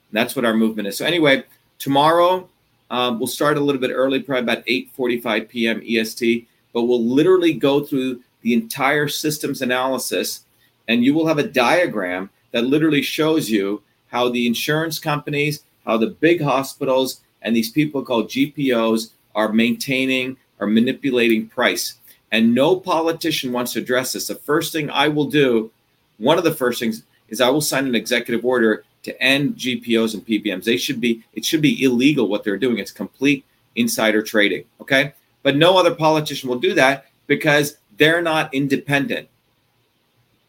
[0.09, 0.97] And that's what our movement is.
[0.97, 1.43] So anyway,
[1.79, 2.47] tomorrow
[2.89, 5.83] um, we'll start a little bit early, probably about 8:45 p.m.
[5.85, 10.45] EST, but we'll literally go through the entire systems analysis,
[10.87, 15.97] and you will have a diagram that literally shows you how the insurance companies, how
[15.97, 21.95] the big hospitals, and these people called GPOs are maintaining or manipulating price.
[22.35, 24.27] And no politician wants to address this.
[24.27, 25.71] The first thing I will do,
[26.17, 30.13] one of the first things, is I will sign an executive order to end GPOs
[30.13, 30.65] and PBMs.
[30.65, 32.77] They should be, it should be illegal what they're doing.
[32.77, 33.45] It's complete
[33.77, 34.65] insider trading.
[34.81, 35.13] Okay.
[35.43, 39.29] But no other politician will do that because they're not independent.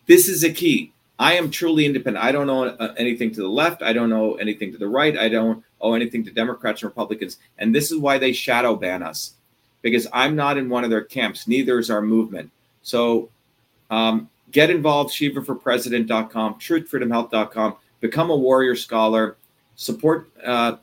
[0.08, 0.92] This is a key.
[1.20, 2.24] I am truly independent.
[2.24, 3.82] I don't know uh, anything to the left.
[3.82, 5.16] I don't know anything to the right.
[5.16, 7.38] I don't owe anything to Democrats and Republicans.
[7.58, 9.34] And this is why they shadow ban us,
[9.86, 11.46] because I'm not in one of their camps.
[11.46, 12.50] Neither is our movement.
[12.82, 13.28] So
[13.88, 17.76] um, get involved, ShivaForPresident.com, TruthFreedomHealth.com.
[18.00, 19.36] Become a warrior scholar.
[19.76, 20.78] Support uh,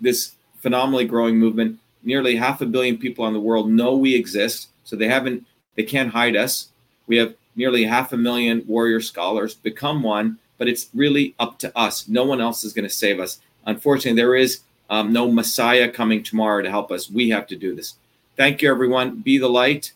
[0.00, 1.78] this phenomenally growing movement.
[2.02, 5.44] Nearly half a billion people in the world know we exist, so they haven't,
[5.74, 6.70] they can't hide us.
[7.08, 11.78] We have nearly half a million warrior scholars become one, but it's really up to
[11.78, 12.08] us.
[12.08, 13.38] No one else is going to save us.
[13.66, 17.10] Unfortunately, there is um, no Messiah coming tomorrow to help us.
[17.10, 17.96] We have to do this.
[18.36, 19.20] Thank you, everyone.
[19.20, 19.92] Be the light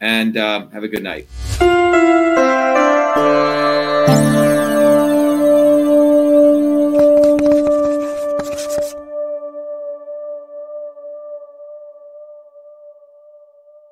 [0.00, 1.26] and uh, have a good night.